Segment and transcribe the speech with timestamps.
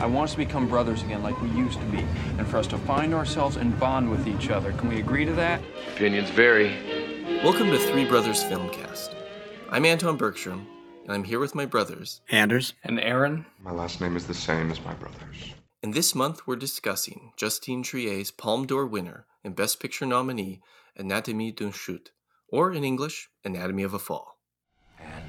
[0.00, 1.98] I want us to become brothers again like we used to be,
[2.38, 4.72] and for us to find ourselves and bond with each other.
[4.74, 5.60] Can we agree to that?
[5.94, 6.68] Opinions vary.
[7.42, 9.12] Welcome to Three Brothers Filmcast.
[9.70, 10.68] I'm Anton Bergstrom,
[11.02, 12.20] and I'm here with my brothers.
[12.30, 12.74] Anders.
[12.84, 13.44] And Aaron?
[13.60, 15.52] My last name is the same as my brother's.
[15.82, 20.60] And this month we're discussing Justine Triet's Palme d'Or winner and Best Picture nominee,
[20.96, 22.12] Anatomie d'une Chute,
[22.48, 24.38] or in English, Anatomy of a Fall.
[25.00, 25.24] And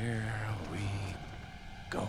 [0.00, 0.24] here
[0.72, 0.78] we
[1.90, 2.08] go.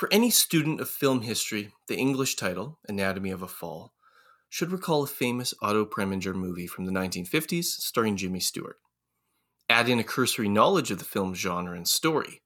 [0.00, 3.92] For any student of film history, the English title, Anatomy of a Fall,
[4.48, 8.78] should recall a famous Otto Preminger movie from the 1950s starring Jimmy Stewart.
[9.68, 12.40] Add in a cursory knowledge of the film's genre and story,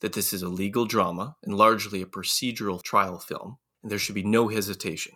[0.00, 4.16] that this is a legal drama and largely a procedural trial film, and there should
[4.16, 5.12] be no hesitation.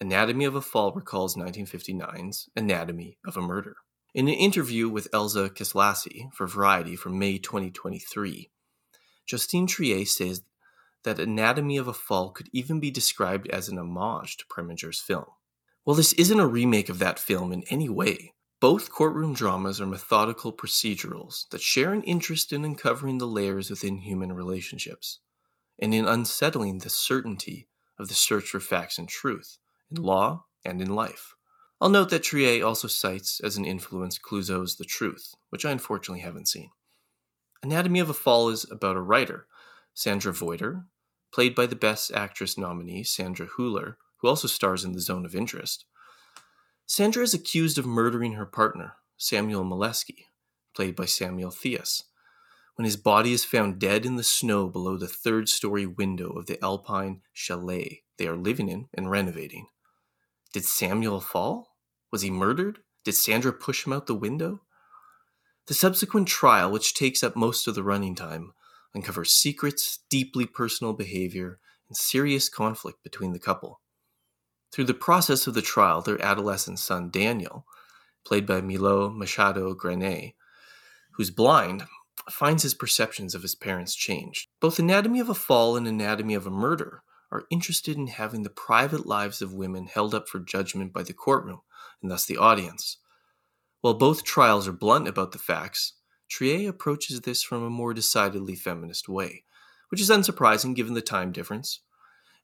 [0.00, 3.76] Anatomy of a Fall recalls 1959's Anatomy of a Murder.
[4.14, 8.50] In an interview with Elsa Keslassy for Variety from May 2023,
[9.26, 10.42] Justine Triet says
[11.04, 15.26] that Anatomy of a Fall could even be described as an homage to Preminger's film.
[15.84, 19.86] While this isn't a remake of that film in any way, both courtroom dramas are
[19.86, 25.18] methodical procedurals that share an interest in uncovering the layers within human relationships,
[25.78, 27.68] and in unsettling the certainty
[27.98, 29.58] of the search for facts and truth,
[29.90, 31.34] in law and in life.
[31.80, 36.22] I'll note that Triet also cites as an influence Clouzot's The Truth, which I unfortunately
[36.22, 36.70] haven't seen.
[37.62, 39.46] Anatomy of a Fall is about a writer,
[39.92, 40.86] Sandra Voyter,
[41.34, 45.34] played by the Best Actress nominee Sandra Hüller, who also stars in The Zone of
[45.34, 45.84] Interest.
[46.86, 50.26] Sandra is accused of murdering her partner, Samuel Maleski,
[50.76, 52.04] played by Samuel Theis,
[52.76, 56.46] when his body is found dead in the snow below the third story window of
[56.46, 59.66] the Alpine chalet they are living in and renovating.
[60.52, 61.74] Did Samuel fall?
[62.12, 62.78] Was he murdered?
[63.04, 64.62] Did Sandra push him out the window?
[65.66, 68.52] The subsequent trial, which takes up most of the running time,
[68.94, 73.80] uncovers secrets, deeply personal behavior, and serious conflict between the couple.
[74.72, 77.66] Through the process of the trial, their adolescent son Daniel,
[78.24, 80.34] played by Milo Machado Graner,
[81.12, 81.84] who's blind,
[82.30, 84.48] finds his perceptions of his parents changed.
[84.60, 88.50] Both Anatomy of a Fall and Anatomy of a Murder are interested in having the
[88.50, 91.60] private lives of women held up for judgment by the courtroom,
[92.00, 92.98] and thus the audience.
[93.80, 95.94] While both trials are blunt about the facts,
[96.30, 99.44] Triet approaches this from a more decidedly feminist way,
[99.88, 101.80] which is unsurprising given the time difference,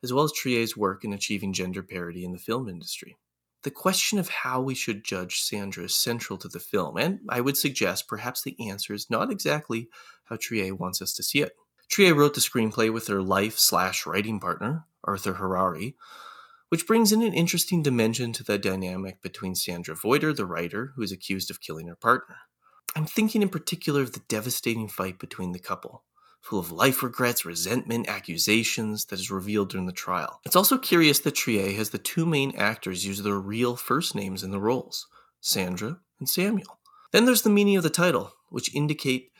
[0.02, 3.16] as well as Triet's work in achieving gender parity in the film industry.
[3.62, 7.42] The question of how we should judge Sandra is central to the film, and I
[7.42, 9.88] would suggest perhaps the answer is not exactly
[10.24, 11.52] how Triet wants us to see it.
[11.90, 15.96] Triet wrote the screenplay with her life slash writing partner, Arthur Harari,
[16.70, 21.02] which brings in an interesting dimension to the dynamic between Sandra Voyter, the writer, who
[21.02, 22.36] is accused of killing her partner.
[22.96, 26.04] I'm thinking in particular of the devastating fight between the couple,
[26.40, 30.40] full of life regrets, resentment, accusations that is revealed during the trial.
[30.44, 34.42] It's also curious that Triet has the two main actors use their real first names
[34.42, 35.06] in the roles,
[35.40, 36.80] Sandra and Samuel.
[37.12, 39.30] Then there's the meaning of the title, which indicate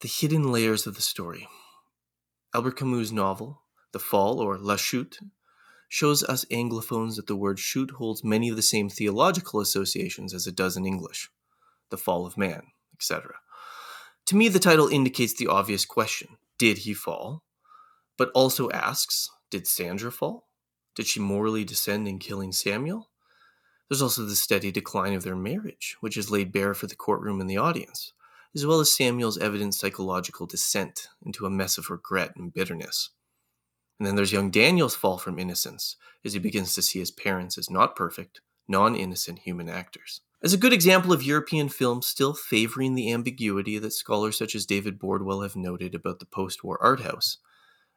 [0.00, 1.48] the hidden layers of the story.
[2.54, 3.62] Albert Camus' novel,
[3.92, 5.18] The Fall or La Chute,
[5.88, 10.46] shows us Anglophones that the word chute holds many of the same theological associations as
[10.46, 11.30] it does in English
[11.90, 12.62] the fall of man,
[13.00, 13.36] etc.
[14.26, 17.42] To me, the title indicates the obvious question Did he fall?
[18.18, 20.46] But also asks Did Sandra fall?
[20.94, 23.10] Did she morally descend in killing Samuel?
[23.88, 27.40] There's also the steady decline of their marriage, which is laid bare for the courtroom
[27.40, 28.12] and the audience,
[28.54, 33.10] as well as Samuel's evident psychological descent into a mess of regret and bitterness.
[33.98, 37.58] And then there's young Daniel's fall from innocence as he begins to see his parents
[37.58, 40.20] as not perfect, non innocent human actors.
[40.42, 44.64] As a good example of European film still favoring the ambiguity that scholars such as
[44.64, 47.36] David Bordwell have noted about the post war art house,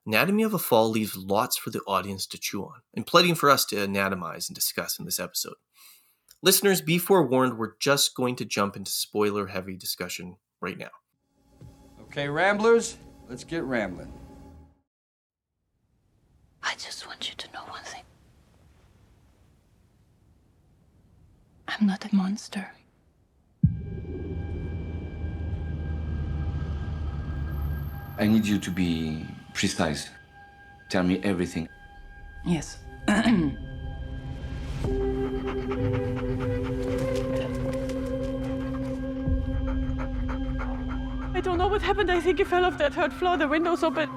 [0.05, 3.49] Anatomy of a Fall leaves lots for the audience to chew on, and plenty for
[3.49, 5.55] us to anatomize and discuss in this episode.
[6.41, 10.91] Listeners, be forewarned, we're just going to jump into spoiler heavy discussion right now.
[12.01, 12.97] Okay, Ramblers,
[13.29, 14.11] let's get rambling.
[16.61, 18.03] I just want you to know one thing.
[21.69, 22.65] I'm not a monster.
[28.17, 30.09] I need you to be precise.
[30.89, 31.69] Tell me everything.
[32.43, 32.77] Yes.
[33.07, 33.11] I
[41.41, 42.09] don't know what happened.
[42.09, 43.37] I think he fell off that third floor.
[43.37, 44.09] The window's open.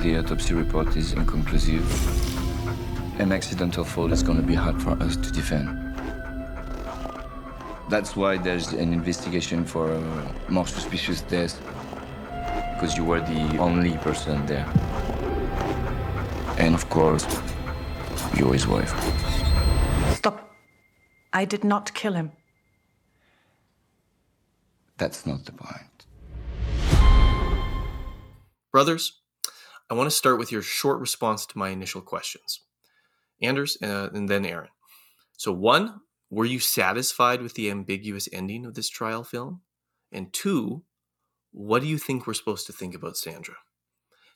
[0.00, 2.25] The autopsy report is inconclusive.
[3.18, 5.68] An accidental fall is going to be hard for us to defend.
[7.88, 11.60] That's why there's an investigation for a more suspicious death.
[12.76, 14.66] because you were the only person there.
[16.58, 17.26] And of course,
[18.36, 18.92] you're his wife.
[20.14, 20.50] Stop.
[21.32, 22.32] I did not kill him.
[24.98, 26.04] That's not the point.
[28.72, 29.20] Brothers,
[29.88, 32.60] I want to start with your short response to my initial questions.
[33.42, 34.70] Anders uh, and then Aaron.
[35.36, 36.00] So, one,
[36.30, 39.62] were you satisfied with the ambiguous ending of this trial film?
[40.10, 40.82] And two,
[41.52, 43.54] what do you think we're supposed to think about Sandra?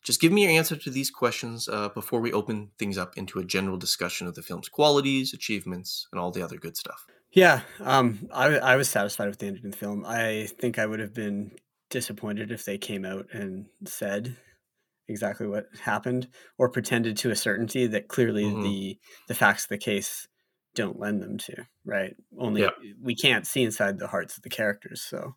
[0.02, 3.38] Just give me your answer to these questions uh, before we open things up into
[3.38, 7.06] a general discussion of the film's qualities, achievements, and all the other good stuff.
[7.32, 10.04] Yeah, um, I, I was satisfied with the ending of the film.
[10.06, 11.52] I think I would have been
[11.90, 14.36] disappointed if they came out and said
[15.10, 16.28] exactly what happened
[16.58, 18.62] or pretended to a certainty that clearly Mhm.
[18.62, 18.98] the
[19.28, 20.28] the facts of the case
[20.74, 22.70] don't lend them to right only Yeah.
[23.02, 25.34] we can't see inside the hearts of the characters so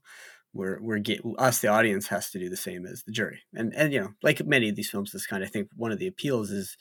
[0.53, 3.73] we're we're get us the audience has to do the same as the jury and
[3.75, 6.07] and you know like many of these films this kind i think one of the
[6.07, 6.77] appeals is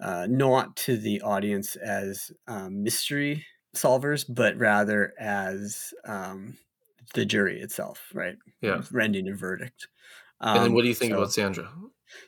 [0.00, 3.44] uh, not to the audience as um, mystery
[3.76, 6.56] solvers but rather as um,
[7.14, 8.82] the jury itself right Yeah.
[8.90, 9.86] rendering a verdict
[10.40, 11.68] and then Um, what do you think so- about Sandra?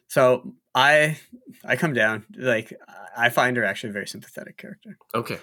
[0.09, 1.19] So I
[1.65, 2.73] I come down like
[3.17, 4.97] I find her actually a very sympathetic character.
[5.15, 5.39] Okay.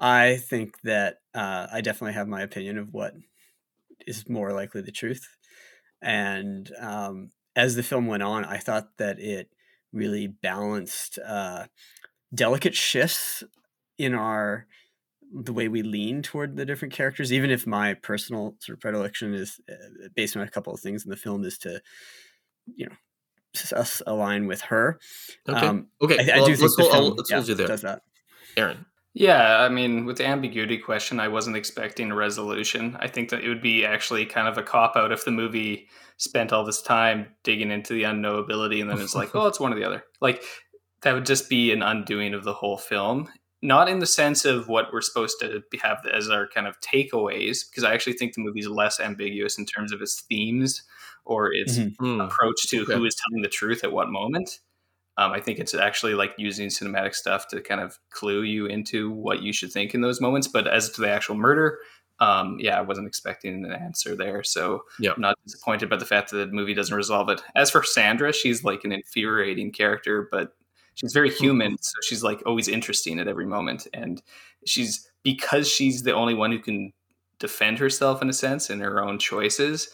[0.00, 3.14] I think that uh, I definitely have my opinion of what
[4.06, 5.26] is more likely the truth.
[6.02, 9.50] And um, as the film went on, I thought that it
[9.92, 11.66] really balanced uh,
[12.34, 13.42] delicate shifts
[13.96, 14.66] in our
[15.36, 17.32] the way we lean toward the different characters.
[17.32, 21.04] Even if my personal sort of predilection is uh, based on a couple of things
[21.04, 21.80] in the film, is to
[22.66, 22.92] you know
[23.72, 24.98] us align with her.
[25.48, 25.66] Okay.
[25.66, 26.18] Um, okay.
[26.18, 27.66] I, I well, do think let's the film let's yeah, hold you there.
[27.68, 28.02] does that.
[28.56, 28.86] Aaron.
[29.16, 32.96] Yeah, I mean, with the ambiguity question, I wasn't expecting a resolution.
[32.98, 35.88] I think that it would be actually kind of a cop out if the movie
[36.16, 39.72] spent all this time digging into the unknowability and then it's like, oh, it's one
[39.72, 40.02] or the other.
[40.20, 40.42] Like,
[41.02, 43.28] that would just be an undoing of the whole film.
[43.64, 47.68] Not in the sense of what we're supposed to have as our kind of takeaways,
[47.68, 50.82] because I actually think the movie's less ambiguous in terms of its themes
[51.24, 51.96] or its Mhm.
[51.98, 52.20] Hmm.
[52.20, 52.92] approach to Okay.
[52.94, 54.60] who is telling the truth at what moment.
[55.16, 59.10] Um, I think it's actually like using cinematic stuff to kind of clue you into
[59.10, 60.46] what you should think in those moments.
[60.48, 61.78] But as to the actual murder,
[62.20, 64.42] um, yeah, I wasn't expecting an answer there.
[64.44, 65.12] So Yeah.
[65.12, 67.42] I'm not disappointed by the fact that the movie doesn't resolve it.
[67.56, 70.54] As for Sandra, she's like an infuriating character, but
[70.94, 71.76] she's very human.
[71.80, 73.86] So she's like always interesting at every moment.
[73.92, 74.22] And
[74.66, 76.92] she's because she's the only one who can
[77.38, 79.88] defend herself in a sense in her own choices.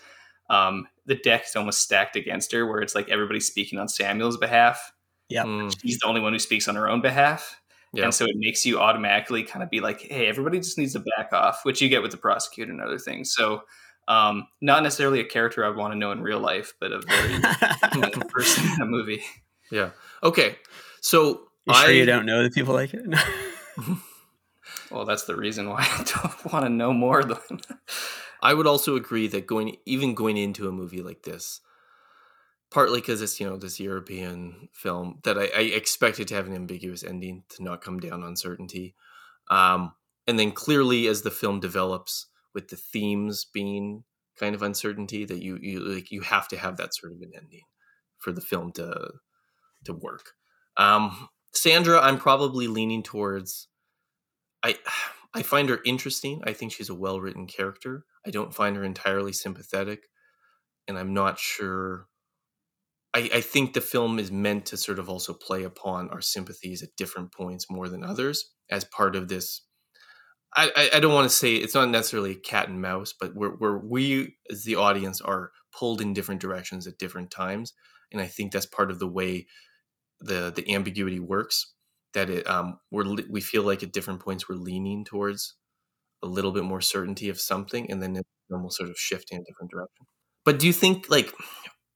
[0.48, 4.36] Um, the deck is almost stacked against her, where it's like everybody's speaking on Samuel's
[4.36, 4.92] behalf.
[5.28, 7.60] yeah Mm, She's the only one who speaks on her own behalf.
[7.92, 8.04] yeah.
[8.04, 11.04] And so it makes you automatically kind of be like, hey, everybody just needs to
[11.16, 13.32] back off, which you get with the prosecutor and other things.
[13.32, 13.62] So,
[14.08, 17.38] um, not necessarily a character I'd want to know in real life, but a very
[18.28, 19.22] person in a movie.
[19.70, 19.90] Yeah.
[20.24, 20.56] Okay.
[21.00, 23.04] So You sure I you don't know that people like it?
[24.90, 27.60] Well, that's the reason why I don't want to know more them.
[28.42, 31.60] I would also agree that going even going into a movie like this,
[32.70, 36.54] partly because it's you know this European film that I, I expected to have an
[36.54, 38.94] ambiguous ending to not come down on certainty,
[39.50, 39.92] um,
[40.26, 44.04] and then clearly as the film develops with the themes being
[44.38, 47.32] kind of uncertainty that you you like you have to have that sort of an
[47.36, 47.64] ending
[48.18, 49.10] for the film to
[49.84, 50.32] to work.
[50.76, 53.68] Um, Sandra, I'm probably leaning towards.
[54.62, 54.76] I
[55.34, 56.42] I find her interesting.
[56.44, 58.04] I think she's a well written character.
[58.26, 60.04] I don't find her entirely sympathetic,
[60.88, 62.06] and I'm not sure.
[63.12, 66.82] I, I think the film is meant to sort of also play upon our sympathies
[66.82, 69.62] at different points more than others as part of this.
[70.54, 73.78] I, I, don't want to say it's not necessarily cat and mouse, but where, where
[73.78, 77.72] we as the audience are pulled in different directions at different times,
[78.12, 79.46] and I think that's part of the way
[80.20, 81.72] the the ambiguity works.
[82.14, 85.54] That it um we're we feel like at different points we're leaning towards
[86.22, 89.38] a little bit more certainty of something, and then it will sort of shift in
[89.38, 90.06] a different direction.
[90.44, 91.32] But do you think like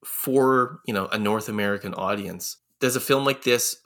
[0.04, 3.76] for you know a North American audience, does a film like this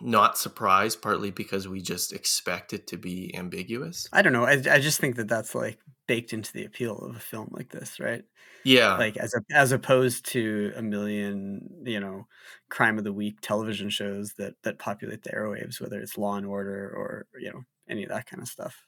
[0.00, 4.08] not surprise partly because we just expect it to be ambiguous?
[4.12, 4.44] I don't know.
[4.44, 7.70] I, I just think that that's like baked into the appeal of a film like
[7.70, 8.24] this, right?
[8.64, 12.26] Yeah, Like as a, as opposed to a million, you know,
[12.70, 16.46] crime of the week television shows that that populate the airwaves, whether it's Law and
[16.46, 18.82] Order or you know any of that kind of stuff.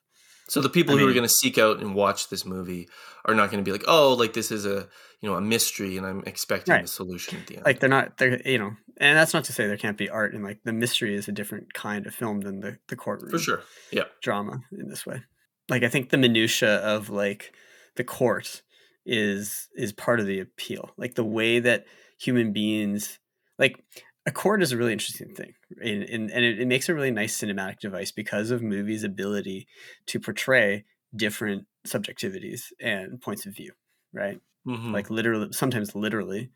[0.49, 2.89] So the people I who are going to seek out and watch this movie
[3.25, 4.89] are not going to be like, oh, like this is a
[5.21, 6.83] you know a mystery, and I'm expecting Right.
[6.83, 7.67] the solution at the end.
[7.67, 10.35] Like they're not, they're you know, and that's not to say there can't be art
[10.35, 13.39] and like the mystery is a different kind of film than the the courtroom for
[13.39, 13.63] sure.
[13.91, 14.05] Yeah.
[14.23, 15.23] drama in this way.
[15.69, 17.55] Like I think the minutia of like
[17.97, 18.63] the court
[19.05, 20.91] is is part of the appeal.
[20.97, 21.87] Like the way that
[22.19, 23.19] human beings
[23.59, 23.83] like
[24.27, 27.11] a court is a really interesting thing and, and, and it, it, makes a really
[27.11, 29.69] nice cinematic device because of movies ability
[30.07, 33.73] to portray different subjectivities and points of view
[34.13, 34.93] right Mhm.
[34.93, 36.51] like literally sometimes literally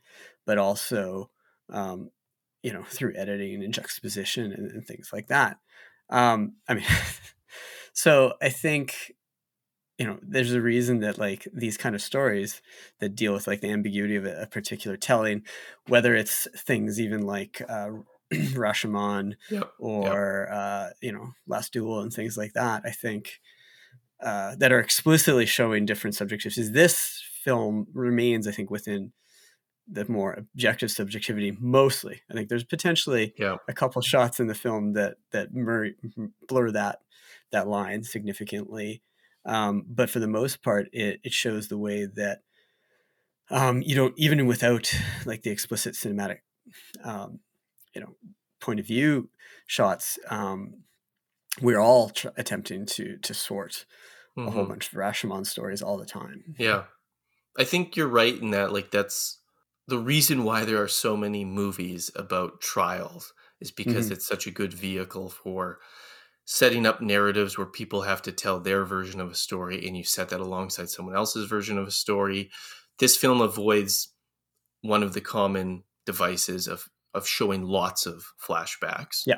[0.44, 1.30] but also
[1.68, 2.10] um,
[2.62, 5.58] you know through editing and juxtaposition and, and things like that
[6.10, 6.84] um, i mean
[7.92, 9.12] so i think
[9.98, 12.62] you know there's a reason that like these kind of stories
[13.00, 15.42] that deal with like the ambiguity of a, a particular telling
[15.88, 17.90] whether it's things even like uh
[18.32, 23.40] rashomon Yep, or uh you know last duel and things like that i think
[24.22, 29.12] uh that are explicitly showing different subjectivities this film remains i think within
[29.92, 32.22] the more objective subjectivity mostly.
[32.30, 33.56] I think there's potentially Yeah.
[33.66, 37.00] a couple shots in the film that that blur that
[37.52, 39.02] that line significantly
[39.46, 42.42] um, but for the most part it, it shows the way that
[43.50, 44.92] um, you don't even without
[45.24, 46.38] like the explicit cinematic
[47.04, 47.40] um,
[47.94, 48.16] you know
[48.60, 49.30] point of view
[49.66, 50.84] shots um,
[51.62, 53.86] we're all tr- attempting to to sort
[54.46, 54.66] a whole Mhm.
[54.66, 56.86] bunch of Rashomon stories all the time Yeah.
[57.58, 59.40] I think you're right in that like that's
[59.88, 64.12] the reason why there are so many movies about trials is because Mhm.
[64.12, 65.80] it's such a good vehicle for
[66.52, 70.02] setting up narratives where people have to tell their version of a story and you
[70.02, 72.50] set that alongside someone else's version of a story.
[72.98, 74.12] This film avoids
[74.80, 79.22] one of the common devices of of showing lots of flashbacks.
[79.26, 79.36] Yeah.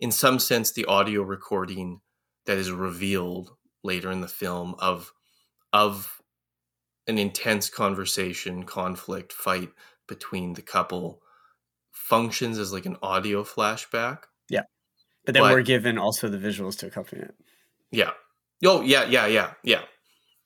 [0.00, 2.02] In some sense the audio recording
[2.44, 5.14] that is revealed later in the film of
[5.72, 6.20] of
[7.06, 9.70] an intense conversation, conflict, fight
[10.06, 11.22] between the couple
[11.90, 14.24] functions as like an audio flashback.
[14.50, 14.64] yeah
[15.24, 17.34] but then But- we're given also the visuals to accompany it
[17.90, 18.10] Yeah.
[18.64, 19.82] Oh, yeah, yeah, yeah, yeah.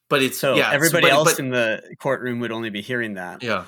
[0.09, 3.15] But it's so yeah, everybody but, else but- in the courtroom would only be hearing
[3.15, 3.65] that yeah.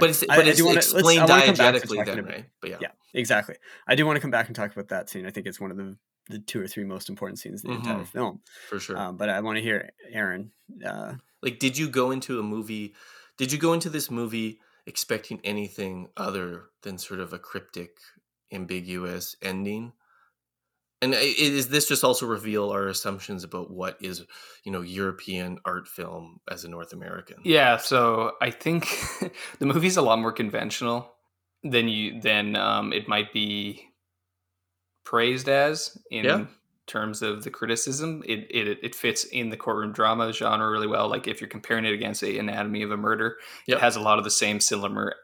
[0.00, 2.18] But it's I- but I it's wanna- explained I wanna come back to diegetically then,
[2.18, 2.44] about- right?
[2.60, 2.76] But yeah.
[2.82, 5.46] yeah exactly i do want to come back and talk about that scene i think
[5.46, 5.96] it's one of the
[6.28, 8.06] the two or three most important scenes in the entire Mhm.
[8.06, 8.98] film for sure.
[8.98, 10.52] um, but i want to hear aaron
[10.84, 12.94] uh, like did you go into a movie
[13.38, 17.92] did you go into this movie expecting anything other than sort of a cryptic
[18.52, 19.92] ambiguous ending
[21.00, 24.24] and is this just also reveal our assumptions about what is
[24.64, 28.86] you know european art film as a north american Yeah, so I think
[29.58, 31.12] the movie's a lot more conventional
[31.62, 33.84] than you than um, it might be
[35.04, 36.44] praised as in Yeah.
[36.86, 38.22] terms of the criticism.
[38.26, 41.08] It, it it fits in the courtroom drama genre really well.
[41.08, 43.36] Like if you're comparing it against a Anatomy of a Murder,
[43.66, 43.78] Yep.
[43.78, 45.14] it has a lot of the same similar,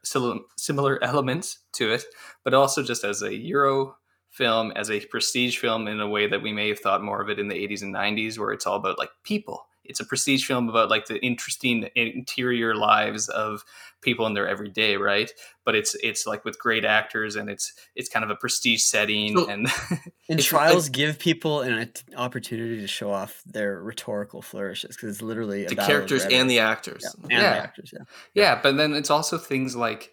[0.56, 2.04] similar elements to it,
[2.44, 3.96] but also just as a Euro
[4.34, 7.28] film, as a prestige film in a way that we may have thought more of
[7.30, 9.66] it in the 80s and 90s, where it's all about like people.
[9.86, 13.64] It's a prestige film about like the interesting interior lives of
[14.00, 15.30] people in their everyday, right?
[15.62, 19.36] But it's it's like with great actors and it's it's kind of a prestige setting
[19.36, 20.00] So- and and
[20.40, 25.66] It's- trials give people an opportunity to show off their rhetorical flourishes because it's literally
[25.66, 27.40] a the characters and the actors yeah, and Yeah.
[27.52, 30.12] the actors yeah yeah but then it's also things like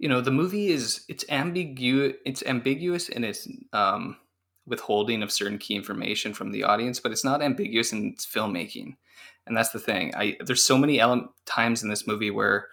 [0.00, 4.16] you know the movie is it's ambiguous it's ambiguous in its um
[4.66, 8.96] withholding of certain key information from the audience but it's not ambiguous in its filmmaking.
[9.46, 10.12] And that's the thing.
[10.16, 12.68] I there's so many ele- times in this movie where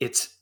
[0.00, 0.36] it's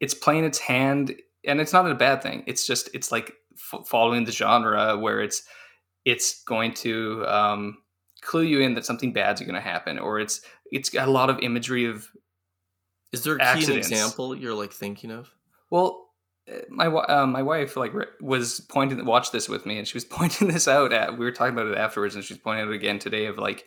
[0.00, 1.14] it's playing its hand
[1.46, 2.42] and it's not a bad thing.
[2.46, 5.42] It's just it's like f- following the genre where it's
[6.04, 7.78] it's going to um
[8.22, 10.40] clue you in that something bad's going to happen or it's
[10.72, 12.08] it's got a lot of imagery of
[13.16, 15.30] is there a key example you're like thinking of
[15.70, 16.06] well,
[16.70, 20.48] my uh, my wife like was pointing watched this with me, and she was pointing
[20.48, 20.92] this out.
[20.92, 23.64] At we were talking about it afterwards, and she's pointing out again today of like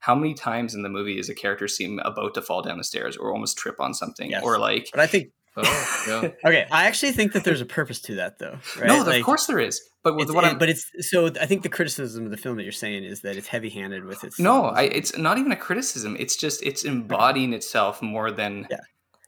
[0.00, 2.84] how many times in the movie is a character seem about to fall down the
[2.84, 4.42] stairs or almost trip on something Yes.
[4.42, 8.00] or like but i think oh yeah okay i actually think that there's a purpose
[8.00, 8.88] to that though right?
[8.88, 9.80] no, Like, of course there is.
[10.02, 12.36] But with it's, what it- I'm, but it's so i think the criticism of the
[12.36, 15.52] film that you're saying is that it's heavy-handed with its no, I, it's not even
[15.52, 16.16] a criticism.
[16.18, 18.66] It's just it's embodying itself more than.
[18.70, 18.78] Yeah.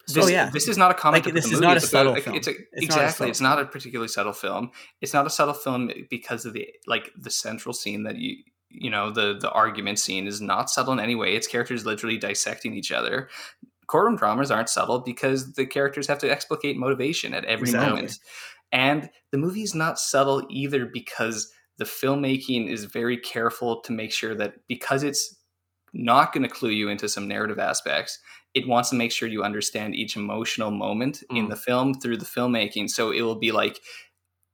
[0.09, 0.51] This, Oh, yeah.
[0.51, 1.25] this is not a comic.
[1.25, 1.65] Like, this is movie.
[1.67, 2.37] not a It's subtle about, film.
[2.37, 3.11] It's a, It's not exactly.
[3.13, 4.71] subtle it's not a particularly subtle film.
[5.01, 8.37] It's not a subtle film because of the like the central scene that you
[8.69, 11.35] you know the the argument scene is not subtle in any way.
[11.37, 13.29] It's characters literally dissecting each other.
[13.87, 17.91] Courtroom dramas aren't subtle because the characters have to explicate motivation at every Exactly.
[17.91, 18.19] moment.
[18.73, 24.11] And the movie is not subtle either because the filmmaking is very careful to make
[24.13, 25.37] sure that because it's
[25.93, 28.19] not going to clue you into some narrative aspects,
[28.55, 31.51] it wants to make sure you understand each emotional moment in Mm.
[31.51, 32.89] the film through the filmmaking.
[32.89, 33.81] So it will be like,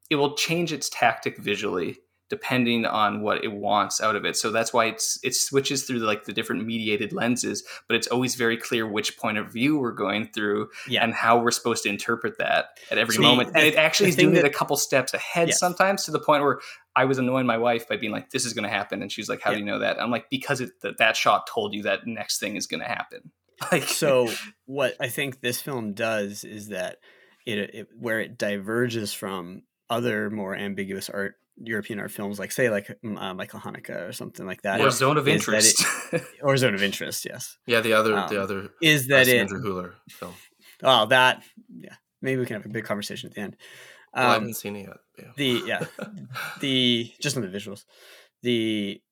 [0.09, 1.99] it will change its tactic visually
[2.31, 4.37] depending on what it wants out of it.
[4.37, 8.37] So that's why it's it switches through like the different mediated lenses, but it's always
[8.37, 11.03] very clear which point of view we're going through Yeah.
[11.03, 13.51] and how we're supposed to interpret that at every See, moment.
[13.57, 15.59] And it actually is doing it a couple steps ahead Yes.
[15.59, 16.61] sometimes to the point where
[16.95, 19.29] I was annoying my wife by being like, "This is going to happen," and she's
[19.29, 21.83] like, "How do you know that?" I'm like, "Because it, that that shot told you
[21.83, 23.33] that next thing is going to happen."
[23.73, 24.29] Like so
[24.67, 26.99] what I think this film does is that
[27.47, 32.71] it, it where it diverges from other more ambiguous art European art films, like say
[32.71, 35.85] like mm, uh, Michael Haneke or something like that, or zone of interest.
[36.13, 37.59] it- or zone of interest, yes.
[37.67, 39.49] Yeah, the other Um, the other is that uh, it?
[39.49, 40.35] Sandra Hüller film.
[40.83, 41.97] Oh, that yeah.
[42.23, 43.57] Maybe we can have a big conversation at the end.
[44.15, 44.97] Well, I Um, haven't seen it yet.
[45.19, 45.33] Yeah.
[45.37, 45.85] the yeah
[46.61, 47.85] the just on the visuals
[48.43, 49.03] the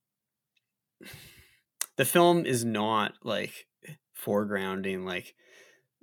[1.96, 3.66] the film is not like
[4.22, 5.34] foregrounding like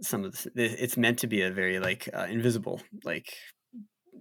[0.02, 3.34] some of the it's meant to be a very like uh, invisible like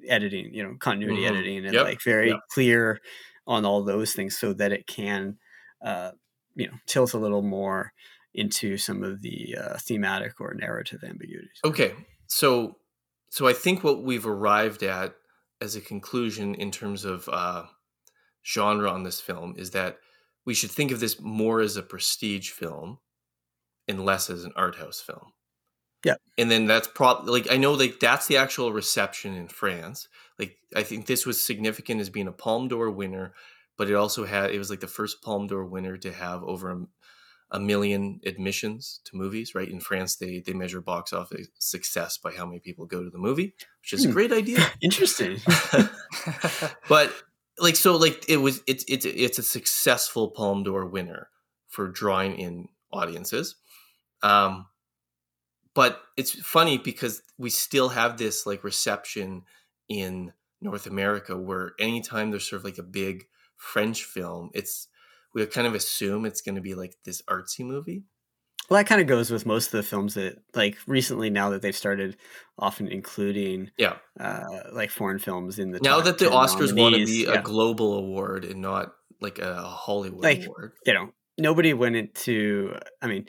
[0.09, 1.31] editing you know continuity Mhm.
[1.31, 2.41] editing and Yep, like very yep.
[2.51, 3.01] clear
[3.47, 5.39] on all those things so that it can
[5.83, 6.13] uh
[6.55, 7.93] you know tilt a little more
[8.35, 11.95] into some of the uh, thematic or narrative ambiguities Okay,
[12.27, 12.79] so
[13.31, 15.17] so I think what we've arrived at
[15.61, 17.67] as a conclusion in terms of uh,
[18.47, 19.99] genre on this film is that
[20.45, 22.99] we should think of this more as a prestige film
[23.89, 25.33] and less as an art house film.
[26.05, 26.17] Yeah.
[26.37, 30.09] And then that's probably like I know like that's the actual reception in France.
[30.39, 33.35] Like I think this was significant as being a Palme d'Or winner,
[33.79, 36.71] but it also had it was like the first Palme d'Or winner to have over
[36.71, 36.87] a,
[37.53, 39.55] a million admissions to movies.
[39.55, 43.11] Right in France, they they measure box office success by how many people go to
[43.11, 44.13] the movie, which is a Hmm.
[44.13, 44.59] great idea.
[44.83, 45.39] interesting
[46.89, 47.13] but
[47.59, 51.29] like so like it was it's it's it's a successful Palme d'Or winner
[51.69, 53.57] for drawing in audiences.
[54.25, 54.67] Um
[55.75, 59.43] but it's funny because we still have this like reception
[59.89, 63.25] in North America where anytime there's sort of like a big
[63.57, 64.89] French film, it's
[65.35, 68.05] we kind of assume it's going to be like this artsy movie.
[68.71, 71.61] Well, that kind of goes with most of the films that, like, recently now that
[71.61, 72.17] they've started
[72.59, 73.97] often including, Yeah.
[74.19, 77.41] uh, like foreign films in the Now that the 10 Oscars want to be yeah.
[77.41, 80.73] a global award and not like a Hollywood like, award.
[80.87, 82.75] you know, nobody went into.
[83.03, 83.27] I mean,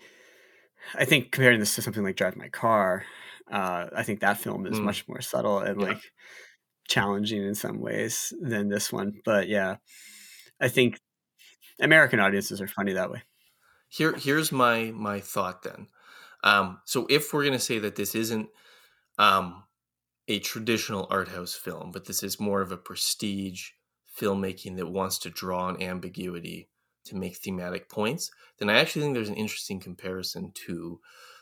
[0.93, 3.05] I think comparing this to something like Drive My Car,
[3.51, 4.85] uh, I think that film is Mm.
[4.85, 5.87] much more subtle and Yeah.
[5.87, 6.01] like
[6.87, 9.21] challenging in some ways than this one.
[9.25, 9.77] But yeah,
[10.59, 10.99] I think
[11.79, 13.23] American audiences are funny that way.
[13.89, 15.87] Here, here's my my thought then.
[16.43, 18.49] Um, so if we're gonna say that this isn't
[19.17, 19.63] um,
[20.27, 23.71] a traditional art house film, but this is more of a prestige
[24.17, 26.69] filmmaking that wants to draw on ambiguity
[27.05, 30.99] to make thematic points, then I actually think there's an interesting comparison to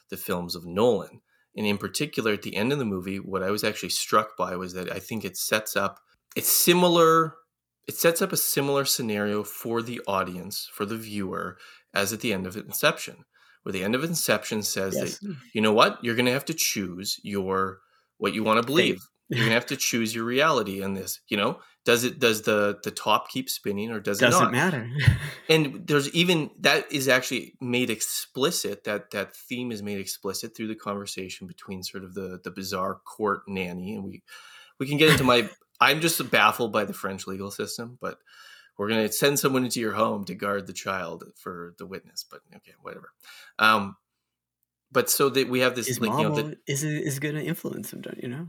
[0.09, 1.21] the films of Nolan.
[1.55, 4.55] And in particular, at the end of the movie, what I was actually struck by
[4.55, 5.99] was that I think it sets up
[6.35, 7.35] it's similar
[7.87, 11.57] it sets up a similar scenario for the audience, for the viewer,
[11.93, 13.25] as at the end of Inception,
[13.63, 15.19] where the end of Inception says Yes.
[15.19, 17.79] that you know what you're going to have to choose your
[18.17, 19.01] what you want to believe.
[19.35, 21.19] You're to have to choose your reality in this.
[21.27, 24.51] You know, does it does the the top keep spinning or does it Doesn't not?
[24.51, 24.89] matter.
[25.49, 30.67] and there's even that is actually made explicit that that theme is made explicit through
[30.67, 34.23] the conversation between sort of the the bizarre court nanny and we
[34.79, 35.49] we can get into my
[35.81, 38.17] i'm just baffled by the french legal system but
[38.77, 42.23] we're going to send someone into your home to guard the child for the witness
[42.29, 43.11] but okay whatever
[43.59, 43.95] um
[44.93, 47.43] but so that we have this His like you know the, is is going to
[47.43, 48.47] influence him, don't you know?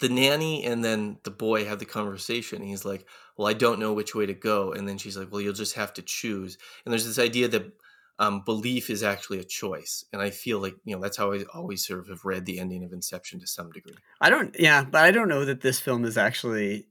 [0.00, 2.62] the nanny and then the boy have the conversation.
[2.62, 5.40] He's like, "Well, I don't know which way to go," and then she's like, "Well,
[5.40, 7.72] you'll just have to choose." And there's this idea that
[8.18, 11.44] um, belief is actually a choice, and I feel like you know that's how I
[11.54, 13.96] always sort of have read the ending of Inception to some degree.
[14.20, 14.54] I don't.
[14.58, 16.88] Yeah, but I don't know that this film is actually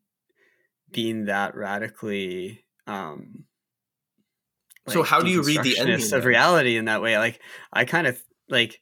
[0.92, 2.64] being that radically.
[2.88, 3.46] um
[4.88, 7.18] So how do you read the ending of reality in that way?
[7.18, 7.40] Like,
[7.74, 8.82] I kind of like.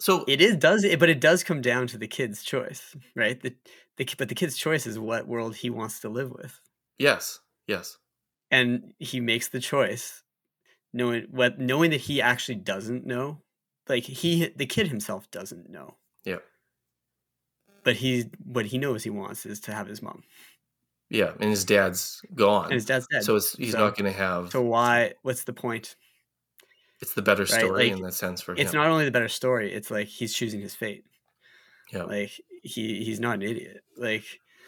[0.00, 3.40] So it is does it, but it does come down to the kid's choice, right?
[3.40, 3.54] The,
[3.96, 6.60] the but the kid's choice is what world he wants to live with,
[6.98, 7.98] Yes, yes,
[8.50, 10.22] and he makes the choice,
[10.92, 13.42] knowing what knowing that he actually doesn't know,
[13.88, 15.96] like he the kid himself doesn't know.
[16.24, 16.38] yeah,
[17.84, 20.22] but he what he knows he wants is to have his mom
[21.10, 21.32] yeah.
[21.40, 24.18] And his dad's gone, and his dad's dead so it's, he's So- not going to
[24.18, 24.50] have.
[24.52, 25.96] so why what's the point
[27.00, 27.48] it's the better right?
[27.50, 28.78] story Like, in that sense for it's him.
[28.80, 31.04] not only the better story it's like he's choosing his fate
[31.92, 32.04] yeah.
[32.04, 32.32] like
[32.62, 34.24] he he's not an idiot like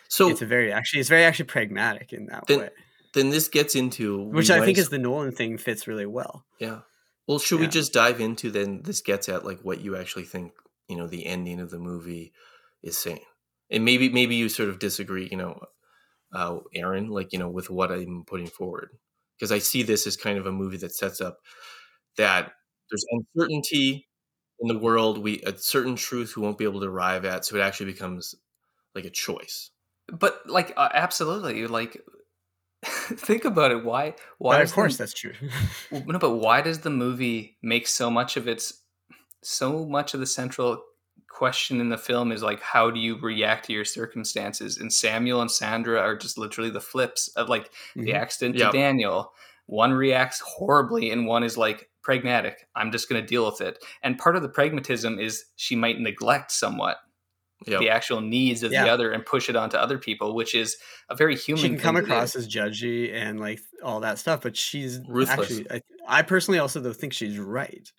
[0.09, 2.69] so it's a very actually it's very actually pragmatic in that then, way
[3.15, 6.81] then this gets into which i think is the nolan thing fits really well Yeah.
[7.27, 8.83] Well, should we just dive into then?
[8.83, 10.53] This gets at like what you actually think.
[10.89, 12.33] You know, the ending of the movie
[12.83, 13.21] is saying,
[13.71, 15.29] and maybe maybe you sort of disagree.
[15.31, 15.61] You know,
[16.35, 18.91] uh, Aaron, like you know, with what I'm putting forward,
[19.39, 21.39] because I see this as kind of a movie that sets up
[22.17, 22.53] that
[22.91, 24.07] there's uncertainty
[24.61, 27.57] in the world, we a certain truth we won't be able to arrive at, so
[27.57, 28.35] it actually becomes
[28.95, 29.71] like a choice.
[30.09, 32.01] But like, uh, absolutely, like.
[32.85, 33.85] think about it.
[33.85, 34.15] Why?
[34.39, 34.57] Why?
[34.57, 35.35] But of course, the- that's true.
[36.07, 38.83] No, but why does the movie make so much of its
[39.43, 40.83] so much of the central
[41.29, 45.41] question in the film is like how do you react to your circumstances and samuel
[45.43, 48.15] and sandra are just literally the flips of like the Mhm.
[48.15, 48.73] accident Yep.
[48.73, 49.33] to daniel
[49.67, 53.79] one reacts horribly and one is like pragmatic i'm just going to deal with it
[54.03, 56.97] and part of the pragmatism is she might neglect somewhat
[57.67, 60.77] Yeah, the actual needs of the other and push it onto other people which is
[61.11, 62.11] a very human she can come thing do.
[62.13, 65.61] across as judgy and like all that stuff, but she's Ruthless.
[65.61, 65.71] actually.
[65.71, 67.91] I, I personally also though think she's right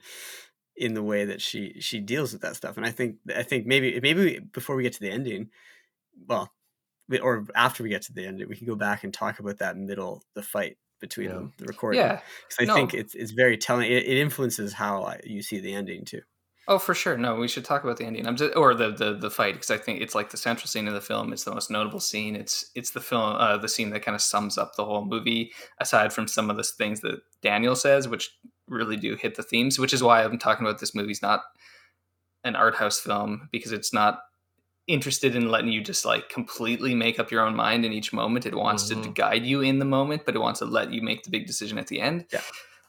[0.75, 3.65] in the way that she she deals with that stuff, and I think I think
[3.67, 5.49] maybe maybe before we get to the ending,
[6.27, 6.51] well,
[7.21, 9.77] or after we get to the ending, we can go back and talk about that
[9.77, 11.33] middle the fight between Yeah.
[11.35, 11.99] them, the recording.
[11.99, 12.73] yeah 'Cause I no.
[12.75, 13.91] think it's it's very telling.
[13.91, 16.21] It, it influences how I, you see the ending too.
[16.67, 17.17] Oh, for sure.
[17.17, 18.25] No, we should talk about the ending.
[18.27, 20.87] I'm just, or the the the fight because I think it's like the central scene
[20.87, 21.33] of the film.
[21.33, 22.35] It's the most notable scene.
[22.35, 25.51] It's it's the film, uh, the scene that kind of sums up the whole movie.
[25.79, 28.29] Aside from some of the things that Daniel says, which
[28.67, 31.41] really do hit the themes, which is why I'm talking about this movie's not
[32.43, 34.19] an art house film because it's not
[34.91, 38.45] interested in letting you just like completely make up your own mind in each moment.
[38.45, 39.13] It wants to Mhm.
[39.15, 41.77] guide you in the moment, but it wants to let you make the big decision
[41.77, 42.27] at the end.
[42.31, 42.41] Yeah.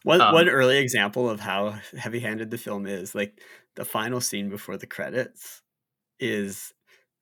[0.03, 3.41] One Um, one early example of how heavy-handed the film is, like
[3.77, 5.63] the final scene before the credits,
[6.21, 6.73] is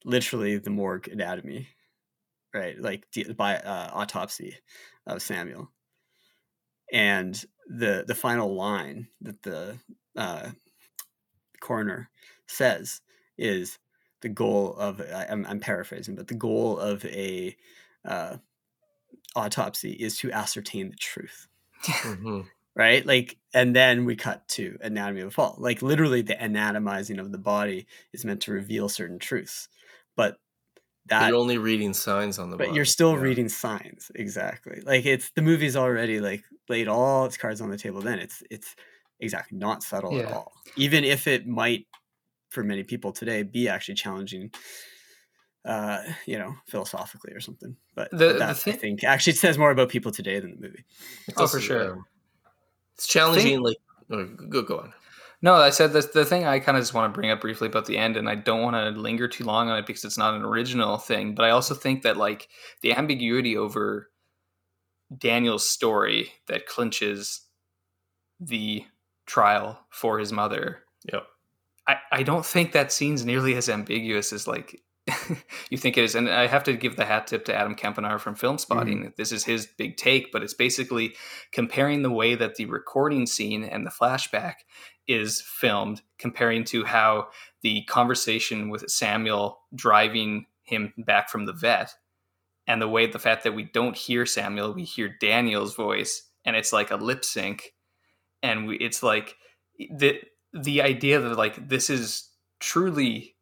[0.05, 1.69] literally the morgue anatomy,
[2.55, 2.79] right?
[2.81, 4.59] Like by uh, autopsy
[5.07, 5.73] of Samuel,
[6.93, 9.79] and the the final line that the
[10.17, 10.51] uh,
[11.61, 12.11] coroner
[12.47, 13.01] says
[13.39, 13.79] is
[14.23, 17.57] the goal of I'm, I'm paraphrasing, but the goal of a
[18.05, 18.37] uh,
[19.37, 21.49] autopsy is to ascertain the truth
[22.03, 22.47] Mhm.
[22.77, 23.05] right?
[23.05, 25.57] Like, and then we cut to Anatomy of a Fall.
[25.59, 29.69] Like, literally, the anatomizing of the body is meant to reveal certain truths,
[30.17, 30.39] but
[31.07, 32.57] But that, you're only reading signs on the.
[32.57, 32.67] Body.
[32.67, 32.77] But bottom.
[32.77, 33.23] you're still Yeah.
[33.23, 34.11] reading signs.
[34.15, 34.81] Exactly.
[34.83, 38.01] Like, it's the movie's already like laid all its cards on the table.
[38.01, 38.77] Then it's it's
[39.21, 41.87] exactly not subtle at all, even if it might,
[42.51, 44.51] for many people today, be actually challenging.
[45.63, 49.71] Uh, you know, philosophically or something, but The- the that I think actually says more
[49.71, 50.85] about people today than the movie.
[51.37, 51.99] Oh, for sure.
[52.95, 53.61] it's challenging.
[53.61, 53.77] like,
[54.11, 54.95] oh, go go on.
[55.43, 57.67] No, I said this, the thing I kind of just want to bring up briefly
[57.69, 60.17] about the end, and I don't want to linger too long on it because it's
[60.19, 61.35] not an original thing.
[61.35, 62.49] But I also think that like
[62.81, 64.11] the ambiguity over
[65.17, 67.43] Daniel's story that clinches
[68.39, 68.85] the
[69.27, 70.85] trial for his mother.
[71.13, 71.27] Yep.
[71.91, 74.81] I, I don't think that scene's nearly as ambiguous as like
[75.71, 76.15] you think it is.
[76.15, 78.99] And I have to give the hat tip to Adam Kempenaar from Filmspotting.
[79.01, 79.09] Mm-hmm.
[79.17, 81.15] This is his big take, but it's basically
[81.53, 84.55] comparing the way that the recording scene and the flashback
[85.09, 87.29] is filmed, comparing to how
[87.63, 91.93] the conversation with Samuel driving him back from the vet
[92.69, 96.55] and the way the fact that we don't hear Samuel, we hear Daniel's voice, and
[96.55, 97.73] it's like a lip sync,
[98.45, 99.35] and we, it's like
[99.91, 100.21] the
[100.53, 103.37] the idea that like this is truly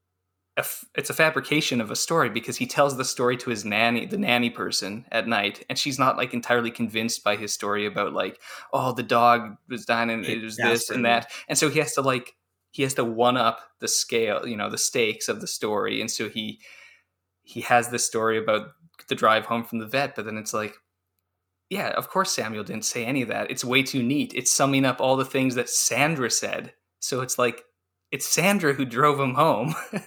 [0.56, 3.64] a f- it's a fabrication of a story because he tells the story to his
[3.64, 7.86] nanny, the nanny person at night, and she's not like entirely convinced by his story
[7.86, 8.40] about like,
[8.72, 11.94] oh, the dog was dying and it was this and that, and so he has
[11.94, 12.34] to like
[12.70, 16.10] he has to one up the scale, you know, the stakes of the story, and
[16.10, 16.60] so he
[17.42, 18.68] he has this story about
[19.08, 20.74] the drive home from the vet, but then it's like,
[21.70, 23.50] yeah, of course Samuel didn't say any of that.
[23.50, 24.34] It's way too neat.
[24.34, 26.74] It's summing up all the things that Sandra said.
[27.00, 27.64] So it's like
[28.10, 29.74] it's Sandra who drove him home.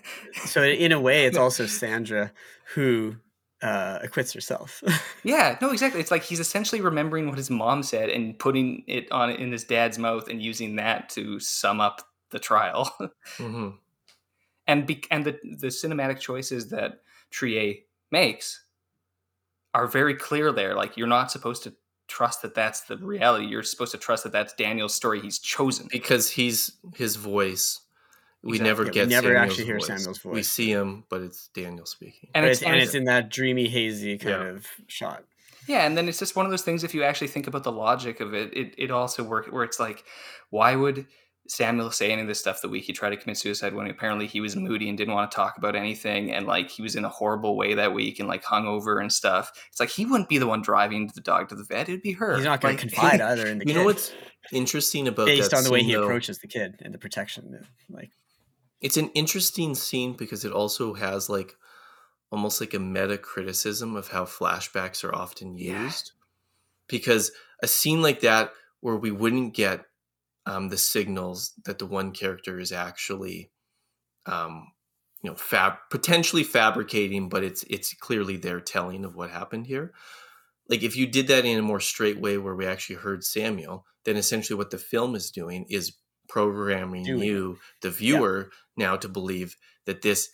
[0.46, 2.32] So in a way, it's also Sandra
[2.74, 3.16] who
[3.62, 4.84] uh, acquits herself.
[5.24, 6.02] yeah, no, exactly.
[6.02, 9.64] It's like he's essentially remembering what his mom said and putting it on in his
[9.64, 12.92] dad's mouth and using that to sum up the trial.
[13.38, 13.70] hmm
[14.68, 17.02] and be, and the the cinematic choices that
[17.32, 18.64] Triet makes
[19.74, 20.76] are very clear there.
[20.76, 21.74] Like you're not supposed to
[22.12, 23.46] trust that that's the reality.
[23.46, 25.22] You're supposed to trust that that's Daniel's story.
[25.22, 25.88] He's chosen.
[25.90, 27.80] Because he's his voice.
[28.44, 28.70] We Exactly.
[28.70, 29.10] never Yeah, we get.
[29.10, 29.88] never Samuel's actually hear voice.
[29.88, 30.34] Samuel's voice.
[30.34, 32.30] We see him, but it's Daniel speaking.
[32.36, 34.50] And it's, it's, and it's in that dreamy, hazy kind Yeah.
[34.50, 35.24] of shot.
[35.68, 36.84] Yeah, and then it's just one of those things.
[36.84, 39.80] If you actually think about the logic of it, it it also works where it's
[39.80, 40.04] like,
[40.50, 41.06] why would
[41.48, 44.28] Samuel say any of this stuff the week he tried to commit suicide when apparently
[44.28, 47.04] he was moody and didn't want to talk about anything and like he was in
[47.04, 49.52] a horrible way that week and like hungover and stuff.
[49.70, 52.14] It's like he wouldn't be the one driving the dog to the vet; it'd be
[52.14, 52.36] her.
[52.36, 53.80] He's not going Like- to confide either in the You kid.
[53.80, 54.14] know what's
[54.54, 56.04] interesting about based that on the way scene, he though?
[56.04, 57.60] approaches the kid and the protection.
[57.90, 58.12] Like
[58.80, 61.56] It's an interesting scene because it also has like
[62.32, 66.12] almost like a meta criticism of how flashbacks are often used.
[66.88, 69.86] Because a scene like that, where we wouldn't get
[70.46, 73.52] um, the signals that the one character is actually,
[74.26, 74.72] um,
[75.22, 79.94] you know, fab potentially fabricating, but it's it's clearly their telling of what happened here.
[80.68, 83.86] Like if you did that in a more straight way, where we actually heard Samuel,
[84.06, 85.94] then essentially what the film is doing is
[86.28, 90.30] programming Doing you, the viewer, now to believe that this,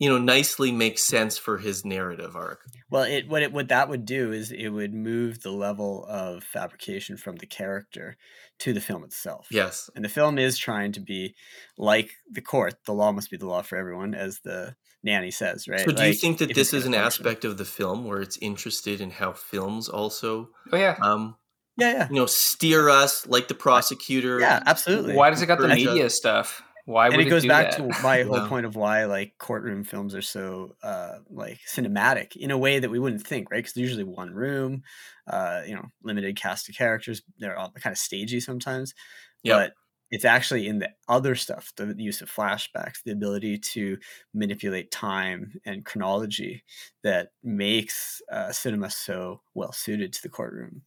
[0.00, 2.62] you know, nicely makes sense for his narrative arc.
[2.90, 6.42] Well, it what it what that would do is it would move the level of
[6.42, 8.16] fabrication from the character
[8.60, 9.46] to the film itself.
[9.50, 9.88] Yes.
[9.94, 11.34] And the film is trying to be
[11.78, 12.74] like the court.
[12.86, 15.80] The law must be the law for everyone, as the nanny says, right?
[15.80, 17.06] So do you think that this is an function.
[17.06, 20.96] aspect of the film where it's interested in how films also Oh yeah.
[21.02, 21.36] um
[21.76, 22.08] Yeah, yeah.
[22.08, 25.14] you know steer us like the prosecutor Yeah, absolutely.
[25.14, 26.62] Why does it got the encourage us- media stuff?
[26.90, 27.72] Why and it goes back that?
[27.72, 32.50] to my whole point of why like courtroom films are so uh like cinematic in
[32.50, 34.82] a way that we wouldn't think right because usually one room
[35.26, 38.94] uh you know limited cast of characters they're all kind of stagey sometimes
[39.42, 39.64] Yeah.
[39.64, 39.74] but
[40.10, 43.96] it's actually in the other stuff the use of flashbacks the ability to
[44.34, 46.64] manipulate time and chronology
[47.02, 50.82] that makes uh, cinema so well suited to the courtroom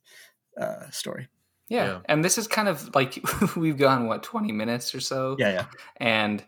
[0.59, 1.27] uh, story
[1.69, 1.85] Yeah.
[1.85, 1.99] Yeah.
[2.05, 3.19] And this is kind of like
[3.55, 5.35] we've gone what 20 minutes or so.
[5.39, 5.65] yeah yeah
[5.97, 6.43] And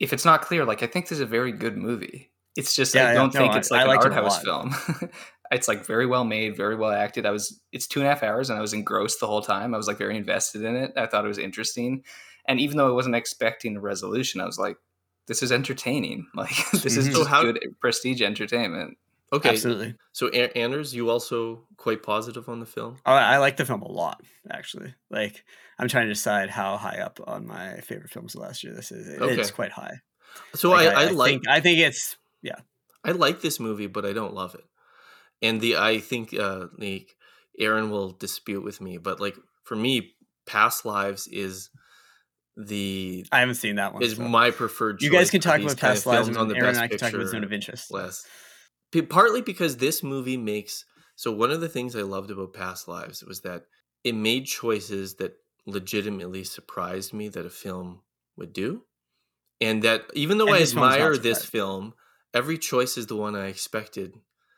[0.00, 2.30] if it's not clear, like I think this is a very good movie.
[2.56, 4.42] It's just Yeah, I don't No, think I- it's I like an liked art house
[4.42, 4.74] film.
[5.50, 7.26] it's like very well made, very well acted.
[7.26, 9.74] I was it's two and a half hours and I was engrossed the whole time.
[9.74, 10.92] I was like very invested in it.
[10.96, 12.02] I thought it was interesting.
[12.46, 14.78] And even though I wasn't expecting a resolution, I was like,
[15.26, 16.26] this is entertaining.
[16.34, 17.12] Like this is Mhm.
[17.12, 18.96] So how- good prestige entertainment.
[19.32, 19.50] Okay.
[19.50, 22.96] absolutely So Anders, you also quite positive on the film?
[23.06, 24.94] Oh, I like the film a lot, actually.
[25.10, 25.44] Like,
[25.78, 28.90] I'm trying to decide how high up on my favorite films of last year this
[28.90, 29.08] is.
[29.08, 29.98] It- It's quite high.
[30.54, 32.60] So Like, I, I, like think, I think it's yeah.
[33.04, 34.64] I like this movie, but I don't love it.
[35.40, 37.14] And the I think uh like
[37.58, 40.14] Aaron will dispute with me, but like for me,
[40.46, 41.70] Past Lives is
[42.56, 44.02] the I haven't seen that one.
[44.02, 44.22] is so.
[44.22, 45.00] my preferred.
[45.00, 47.12] you guys can talk about past lives, on the Aaron and Best I can talk
[47.12, 47.90] about Zone of Interest.
[47.92, 48.26] list.
[49.08, 50.84] Partly because this movie makes
[51.16, 53.64] so one of the things I loved about Past Lives was that
[54.04, 55.32] it made choices that
[55.66, 58.02] legitimately surprised me that a film
[58.36, 58.84] would do,
[59.60, 61.94] and that even though And I admire this film,
[62.32, 64.14] every choice is the one I expected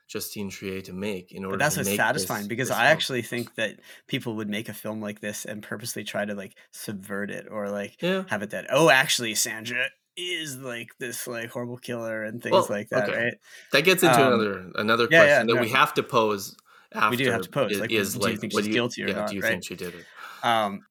[0.06, 1.56] Justine Triet to make in order.
[1.56, 2.92] But that's to what's satisfying this- because this I film.
[2.92, 6.56] actually think that people would make a film like this and purposely try to like
[6.72, 8.24] subvert it or like Yeah.
[8.28, 9.88] have it that oh actually Sandra
[10.20, 13.24] is like this like horrible killer and things Well, like that, okay.
[13.24, 13.34] right?
[13.72, 15.60] that gets into Um, another another yeah, yeah, question that no.
[15.62, 16.56] we have to pose.
[16.92, 19.04] After We do have to pose, Is, like, is do you think she's you, guilty
[19.04, 19.50] or yeah, not, do you right?
[19.50, 20.04] think she did it?
[20.42, 20.84] um,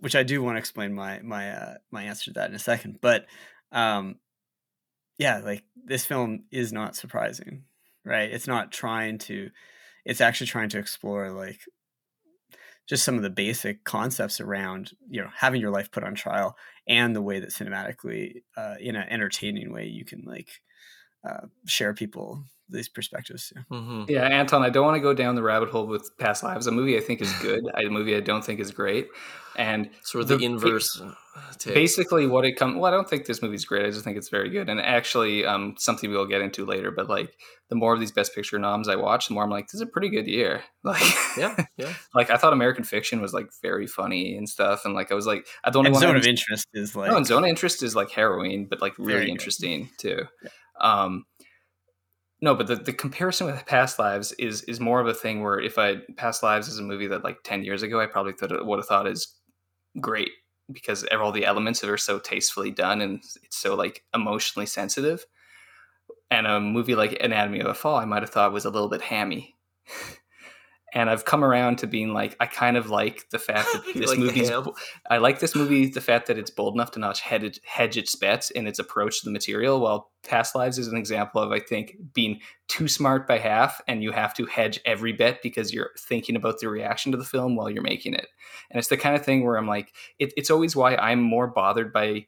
[0.00, 2.58] which I do want to explain my my uh, my answer to that in a
[2.58, 2.98] second.
[3.00, 3.26] But
[3.72, 4.16] um,
[5.18, 7.64] yeah, like this film is not surprising,
[8.04, 8.30] right?
[8.30, 9.50] It's not trying to.
[10.04, 11.60] It's actually trying to explore like
[12.88, 16.56] just some of the basic concepts around you know having your life put on trial
[16.88, 20.48] and the way that cinematically uh, in an entertaining way you can like
[21.28, 23.62] uh, share people these perspectives yeah.
[23.70, 26.66] hmm Yeah, Anton, I don't want to go down the rabbit hole with Past Lives.
[26.66, 27.62] A movie I think is good.
[27.76, 29.08] a movie I don't think is great.
[29.56, 31.00] And Sort of the, The- inverse.
[31.00, 31.12] uh,
[31.58, 31.74] take.
[31.74, 34.28] basically what it comes well i don't think this movie's great i just think it's
[34.28, 37.30] very good and actually um something we'll get into later but like
[37.70, 39.80] the more of these best picture noms i watch the more i'm like this is
[39.80, 41.00] a pretty good year like
[41.36, 41.92] Yeah, yeah.
[42.12, 45.26] like i thought american fiction was like very funny and stuff and like i was
[45.28, 47.94] like i don't and zone of interest is like no, and zone of interest is
[47.94, 50.24] like heroin but like really interesting too
[50.80, 51.24] um
[52.40, 55.60] no but the, the comparison with past lives is is more of a thing where
[55.60, 58.52] if i past lives is a movie that like 10 years ago i probably thought
[58.52, 59.34] uh, would have thought is
[60.00, 60.30] great
[60.70, 65.24] because all the elements are so tastefully done and it's so like emotionally sensitive.
[66.30, 68.88] And a movie like Anatomy of a Fall, I might have thought was a little
[68.88, 69.54] bit hammy.
[70.94, 74.08] and I've come around to being like, I kind of like the fact that this
[74.08, 74.50] like movie's.
[75.10, 78.14] I like this movie, the fact that it's bold enough to not hedge, hedge its
[78.14, 79.80] bets in its approach to the material.
[79.80, 84.02] While Past Lives is an example of, I think, being too smart by half, and
[84.02, 87.54] you have to hedge every bet because you're thinking about the reaction to the film
[87.54, 88.26] while you're making it.
[88.70, 91.46] And it's the kind of thing where I'm like, it, it's always why I'm more
[91.46, 92.26] bothered by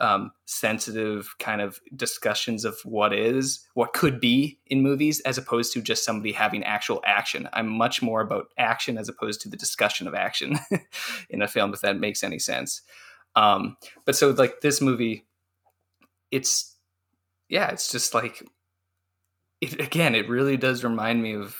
[0.00, 5.72] um, sensitive kind of discussions of what is, what could be in movies, as opposed
[5.74, 7.48] to just somebody having actual action.
[7.52, 10.58] I'm much more about action as opposed to the discussion of action
[11.30, 12.82] in a film, if that makes any sense.
[13.36, 15.26] Um, but so, like this movie,
[16.30, 16.76] it's
[17.48, 18.42] yeah, it's just like
[19.60, 20.14] it again.
[20.14, 21.56] It really does remind me of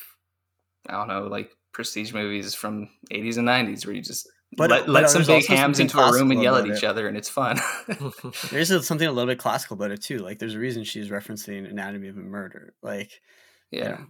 [0.89, 4.87] I don't know, like prestige movies from 80s and 90s, where you just But- let,
[4.87, 6.85] but let some big hams into a room and yell at each it.
[6.85, 7.59] other, and it's fun.
[8.51, 10.19] There's something a little bit classical about it too.
[10.19, 12.75] Like there's a reason she's referencing Anatomy of a Murder.
[12.83, 13.13] Like
[13.71, 13.89] you yeah.
[13.91, 14.07] know,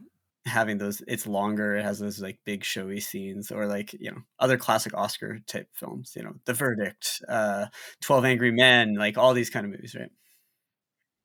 [0.46, 4.18] having those it's longer, it has those like big showy scenes, or like, you know,
[4.38, 7.66] other classic Oscar type films, you know, The Verdict, uh,
[8.00, 10.10] Twelve Angry Men, like all these kind of movies, right?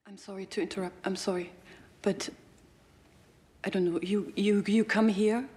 [0.08, 0.96] I'm sorry to interrupt.
[1.06, 1.52] I'm sorry,
[2.02, 2.30] but
[3.64, 4.00] I don't know.
[4.02, 5.48] You you you come here,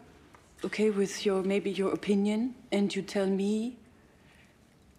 [0.64, 3.76] okay, with your maybe your opinion, and you tell me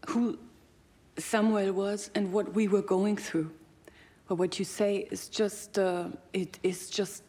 [0.08, 0.38] who
[1.18, 3.52] Samuel was and what we were going through.
[4.28, 7.24] But what you say is just uh, it is just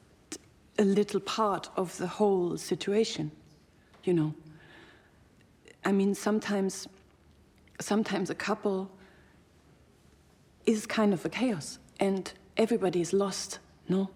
[0.78, 3.30] a little part of the whole situation,
[4.04, 4.34] you know.
[5.84, 6.88] I mean, sometimes
[7.80, 8.90] sometimes a couple
[10.66, 14.10] is kind of a chaos and everybody is lost no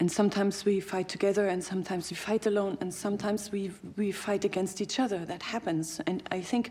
[0.00, 4.44] and sometimes we fight together and sometimes we fight alone and sometimes we we fight
[4.44, 5.24] against each other.
[5.24, 6.00] That happens.
[6.06, 6.70] And i think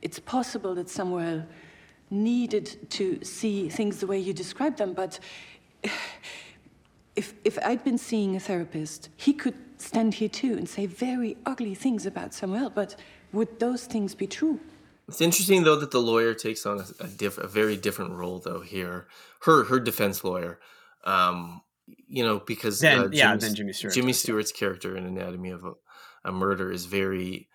[0.00, 1.42] it's possible that samuel
[2.10, 5.18] needed to see things the way you describe them but
[7.16, 11.36] if if i'd been seeing a therapist he could stand here too and say very
[11.44, 12.96] ugly things about samuel but
[13.32, 14.60] would those things be true?
[15.06, 18.38] It's interesting though that the lawyer takes on a, a, diff, a very different role
[18.38, 19.06] though here.
[19.42, 20.58] Her her defense lawyer,
[21.04, 21.62] um,
[22.08, 24.22] you know, because Then- uh, yeah, Jimmy, then Jimmy Stewart Jimmy does, yeah.
[24.22, 25.72] Stewart's character in Anatomy of a,
[26.24, 27.48] a Murder is very.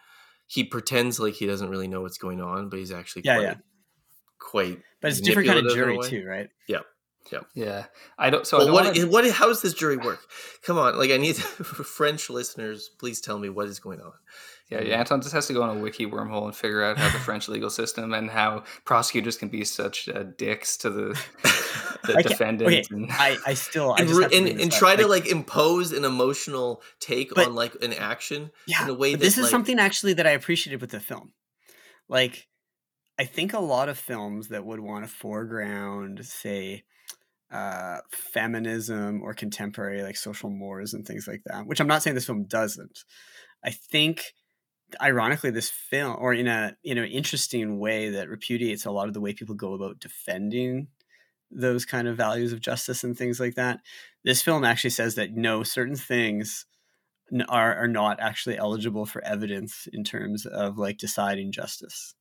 [0.47, 3.43] He pretends like he doesn't really know what's going on, but he's actually Yeah, quite,
[3.43, 3.55] yeah.
[4.39, 4.79] quite.
[5.01, 6.49] But it's a different kind of jury too, right?
[6.67, 6.79] Yeah,
[7.31, 7.39] yeah.
[7.55, 7.85] Yeah.
[8.17, 8.45] I don't.
[8.45, 9.29] So I don't what, wanna- what?
[9.31, 10.19] How does this jury work?
[10.63, 12.89] Come on, like I need French listeners.
[12.99, 14.13] Please tell me what is going on.
[14.73, 17.09] Yeah, yeah, Anton just has to go on a wiki wormhole and figure out how
[17.09, 21.03] the French legal system and how prosecutors can be such uh, dicks to the,
[22.03, 22.67] the I can't- defendant.
[22.69, 24.95] okay, and- I, I still I and, just re- have to and, and up, try
[24.95, 29.13] to like impose an emotional take But- on like an action yeah, in a way
[29.13, 31.33] but that this is like, something actually that I appreciated with the film.
[32.09, 32.47] Like,
[33.19, 36.83] I think a lot of films that would want to foreground, say,
[37.51, 42.15] uh, feminism or contemporary like social mores and things like that, which I'm not saying
[42.15, 42.99] this film doesn't.
[43.63, 44.33] I think,
[45.01, 49.13] ironically, this film, or in a in an interesting way that repudiates a lot of
[49.13, 50.87] the way people go about defending
[51.51, 53.79] those kind of values of justice and things like that.
[54.23, 56.65] This film actually says that no, certain things
[57.49, 62.15] are are not actually eligible for evidence in terms of like deciding justice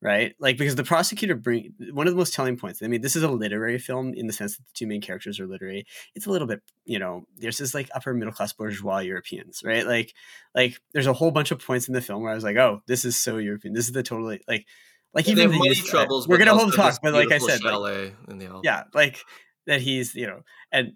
[0.00, 0.34] right?
[0.38, 3.22] Like because the prosecutor bring one of the most telling points i mean this is
[3.22, 6.30] a literary film in the sense that the two main characters are literary it's a
[6.30, 9.86] little bit you know there's this like upper middle class bourgeois europeans right?
[9.86, 10.14] Like
[10.54, 12.80] like there's a whole bunch of points in the film where i was like oh
[12.86, 14.66] this is so european this is the totally like
[15.12, 16.26] like even money these- troubles.
[16.28, 19.20] we're gonna hold talk but like i said like, in the yeah like
[19.66, 20.40] that he's you know
[20.72, 20.92] and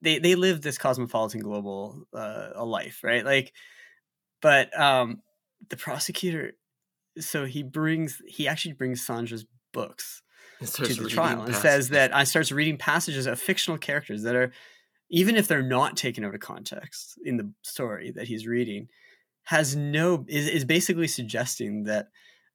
[0.00, 3.24] they they live this cosmopolitan global uh a life right?
[3.24, 3.52] Like
[4.40, 5.22] but um
[5.68, 6.52] the prosecutor
[7.18, 10.22] so he brings he actually brings sandra's books
[10.60, 11.62] to the trial and passages.
[11.62, 14.52] says that i starts reading passages of fictional characters that are
[15.10, 18.88] even if they're not taken out of context in the story that he's reading
[19.44, 22.06] has no is, is basically suggesting that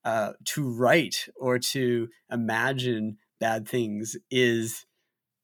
[0.05, 4.85] uh, to write or to imagine bad things is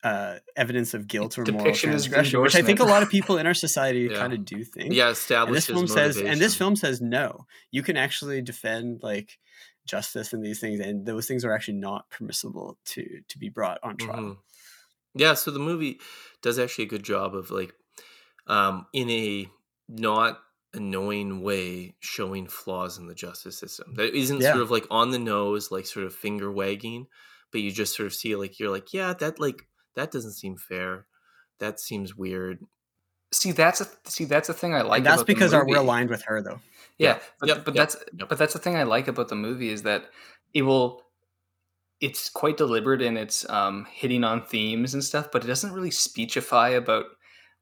[0.03, 3.47] uh, evidence of guilt or moral transgression, which I think a lot of people in
[3.47, 4.19] our society Yeah.
[4.19, 4.93] kind of do think.
[4.93, 7.45] yeah, And establishes this film says, and this film says no.
[7.71, 9.39] You can actually defend like
[9.85, 13.79] justice and these things, and those things are actually not permissible to to be brought
[13.83, 14.19] on trial.
[14.19, 14.37] Mhm.
[15.15, 15.99] Yeah, so the movie
[16.41, 17.73] does actually a good job of like
[18.47, 19.49] um in a
[19.87, 20.39] not
[20.73, 23.93] annoying way showing flaws in the justice system.
[23.95, 24.51] That isn't Yeah.
[24.51, 27.07] sort of like on the nose, like sort of finger wagging,
[27.51, 30.57] but you just sort of see like you're like, yeah, that like that doesn't seem
[30.57, 31.05] fair.
[31.59, 32.59] That seems weird.
[33.31, 34.97] see, that's a see that's a thing I like.
[34.99, 36.59] and that's about the because our, we're aligned with her, though.
[36.97, 37.19] Yeah, Yeah.
[37.39, 38.29] but, Yep, but yep, that's yep.
[38.29, 40.05] but that's the thing I like about the movie is that
[40.53, 41.01] it will
[42.01, 45.91] it's quite deliberate in its um, hitting on themes and stuff, but it doesn't really
[45.91, 47.05] speechify about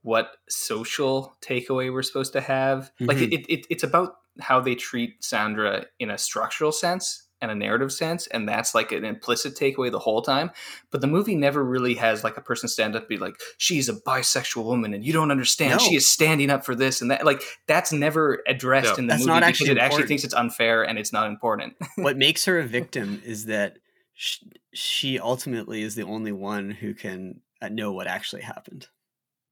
[0.01, 2.91] what social takeaway we're supposed to have.
[2.99, 3.33] Like Mhm.
[3.33, 7.91] it, it, it's about how they treat Sandra in a structural sense and a narrative
[7.91, 10.51] sense, and that's like an implicit takeaway the whole time.
[10.91, 13.89] But the movie never really has like a person stand up and be like, "She's
[13.89, 15.71] a bisexual woman, and you don't understand.
[15.73, 15.77] No.
[15.79, 18.99] She is standing up for this and that." Like that's never addressed Yeah.
[18.99, 21.27] in the That's movie not because actually it actually thinks it's unfair and it's not
[21.27, 21.73] important.
[21.95, 23.77] what makes her a victim is that
[24.13, 28.87] sh- she ultimately is the only one who can uh, know what actually happened,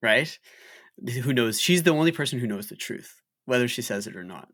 [0.02, 0.38] right?
[1.24, 1.60] Who knows?
[1.62, 4.50] She's the only person who knows the truth, whether she says it or not.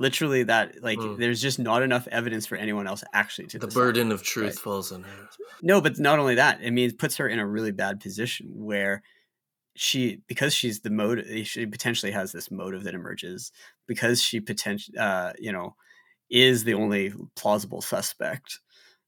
[0.00, 1.18] Literally, that like Mm.
[1.18, 3.80] there's just not enough evidence for anyone else actually to The decide.
[3.80, 4.58] burden of truth right.
[4.58, 5.28] falls on her.
[5.62, 6.58] No, but not only that.
[6.64, 9.02] I mean, it puts her in a really bad position where
[9.76, 13.52] she, because she's the motive, she potentially has this motive that emerges
[13.86, 15.76] because she potentially, uh, you know,
[16.30, 18.58] is the only plausible suspect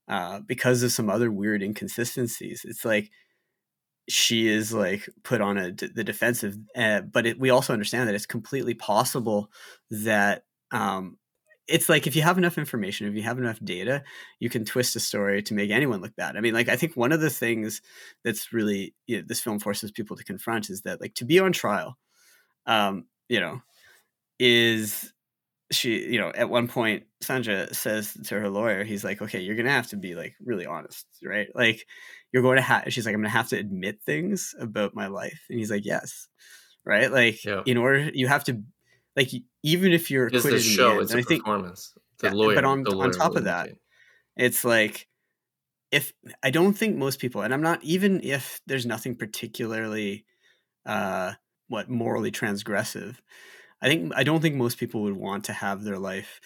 [0.07, 2.61] uh, because of some other weird inconsistencies.
[2.65, 3.09] It's like
[4.09, 8.15] she is like put on a the defensive, uh, but it, we also understand that
[8.15, 9.49] it's completely possible
[9.89, 10.43] that
[10.73, 11.19] um,
[11.67, 14.03] it's like if you have enough information, if you have enough data,
[14.39, 16.37] you can twist a story to make anyone look bad.
[16.37, 17.81] I mean, like I think one of the things
[18.25, 21.39] that's really you know, this film forces people to confront is that like to be
[21.39, 21.97] on trial,
[22.65, 23.61] um, you know,
[24.39, 25.13] is
[25.71, 29.55] she you know at one point Sandra says to her lawyer, he's like, okay, you're
[29.57, 31.49] gonna have to be like really honest, right?
[31.55, 31.85] Like
[32.33, 32.85] you're going to have.
[32.93, 36.27] She's like, I'm gonna have to admit things about my life, and he's like, yes,
[36.85, 37.11] right?
[37.11, 37.63] Like Yeah.
[37.65, 38.63] in order, you have to
[39.15, 39.29] like
[39.63, 41.97] even if you're It's acquitted the in the show, end, it's a I think performance.
[42.19, 43.71] The yeah, lawyer, but on the on top of that,
[44.37, 45.09] it's like
[45.91, 50.25] if I don't think most people, and I'm not even if there's nothing particularly
[50.85, 51.33] uh
[51.69, 53.17] what morally transgressive.
[53.81, 56.41] I think I don't think most people would want to have their life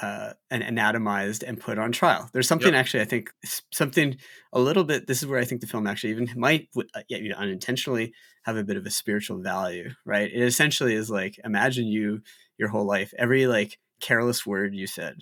[0.00, 2.28] uh and anatomized and put on trial.
[2.32, 2.74] There's something Yep.
[2.74, 3.30] actually I think
[3.72, 4.16] something
[4.52, 7.28] a little bit this is where I think the film actually even might uh, you
[7.28, 8.14] know, unintentionally
[8.44, 10.30] have a bit of a spiritual value, right?
[10.32, 12.22] It essentially is like imagine you
[12.58, 15.18] your whole life every like careless word you said,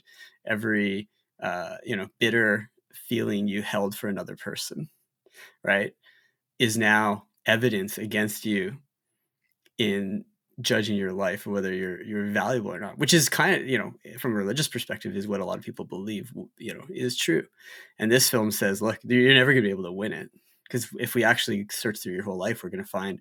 [0.47, 1.09] every
[1.43, 4.89] uh you know bitter feeling you held for another person,
[5.65, 5.93] right?
[6.59, 8.79] Is now evidence against you
[9.79, 10.25] in
[10.61, 13.79] judging your life or whether you're you're valuable or not which is kind of you
[13.79, 17.17] know from a religious perspective is what a lot of people believe you know is
[17.17, 17.47] true.
[17.99, 20.31] And this film says look you're never going to be able to win it.
[20.65, 23.21] Because if we actually search through your whole life we're going to find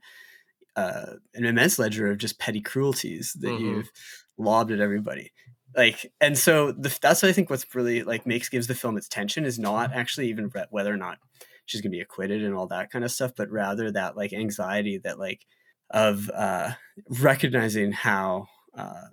[0.75, 3.59] uh, an immense ledger of just petty cruelties that Mhm.
[3.61, 3.91] you've
[4.37, 5.31] lobbed at everybody.
[5.75, 8.97] Like and so the, that's what i think what's really like makes gives the film
[8.97, 11.19] its tension is not actually even whether or not
[11.65, 14.33] she's going to be acquitted and all that kind of stuff but rather that like
[14.33, 15.45] anxiety that like
[15.91, 16.71] of uh
[17.09, 19.05] recognizing how uh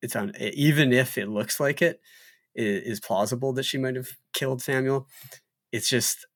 [0.00, 2.00] it's on even if it looks like it
[2.56, 5.06] i- is plausible that she might have killed samuel
[5.72, 6.26] it's just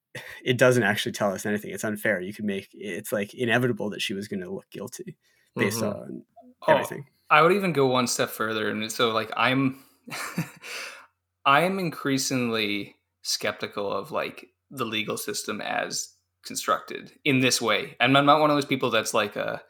[0.43, 1.73] it doesn't actually tell us anything.
[1.73, 2.23] It's unfair.
[2.23, 5.19] You can make it's like inevitable that she was going to look guilty
[5.55, 5.95] based Mhm.
[5.95, 6.23] on
[6.67, 7.05] Oh, everything.
[7.29, 9.85] I would even go one step further, and so like I'm,
[11.45, 16.09] I'm increasingly skeptical of like the legal system as
[16.45, 19.63] constructed in this way, and I'm not one of those people that's like a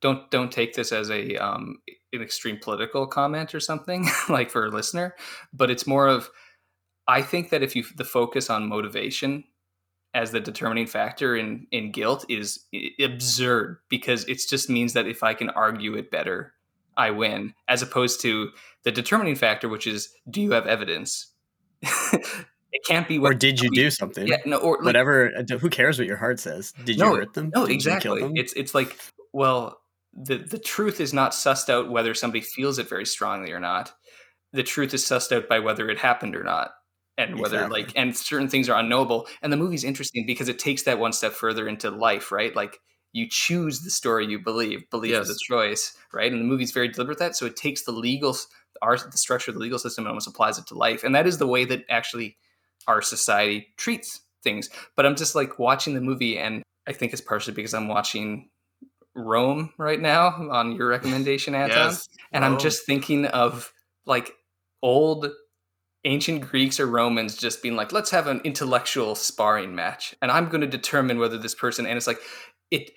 [0.00, 1.78] don't don't take this as a um
[2.12, 5.14] an extreme political comment or something like for a listener,
[5.52, 6.30] but it's more of
[7.06, 9.44] I think that if you the focus on motivation
[10.14, 12.64] as the determining factor in in guilt is
[13.00, 16.54] absurd because it just means that if I can argue it better,
[16.96, 18.50] I win, as opposed to
[18.84, 21.32] the determining factor, which is do you have evidence?
[21.82, 25.58] it can't be what or did you do something Yeah, no, or like, whatever uh,
[25.58, 28.10] who cares what your heart says did you no, hurt them No, did exactly.
[28.10, 28.98] you kill them It's it's like
[29.32, 29.78] well,
[30.20, 33.92] the the truth is not sussed out whether somebody feels it very strongly or not.
[34.52, 36.70] The truth is sussed out by whether it happened or not,
[37.16, 37.82] and whether Exactly.
[37.82, 39.26] like and certain things are unknowable.
[39.42, 42.54] And the movie's interesting because it takes that one step further into life, right?
[42.54, 42.78] Like
[43.12, 44.88] you choose the story you believe.
[44.90, 46.30] Belief is a choice, right?
[46.30, 47.36] And the movie's very deliberate with that.
[47.36, 48.36] So it takes the legal
[48.82, 51.04] our the structure of the legal system and almost applies it to life.
[51.04, 52.36] And that is the way that actually
[52.86, 54.68] our society treats things.
[54.96, 58.48] But I'm just like watching the movie, and I think it's partially because I'm watching
[59.18, 61.90] Rome right now on your recommendation, Anton.
[61.90, 63.72] Yes, and I'm just thinking of
[64.06, 64.32] like
[64.82, 65.30] old
[66.04, 70.14] ancient Greeks or Romans just being like, let's have an intellectual sparring match.
[70.22, 72.20] And I'm going to determine whether this person, and it's like,
[72.70, 72.90] it,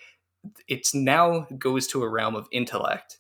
[0.67, 3.19] it's now goes to a realm of intellect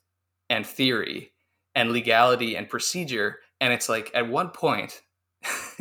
[0.49, 1.31] and theory
[1.75, 3.39] and legality and procedure.
[3.59, 5.01] And it's like, at one point,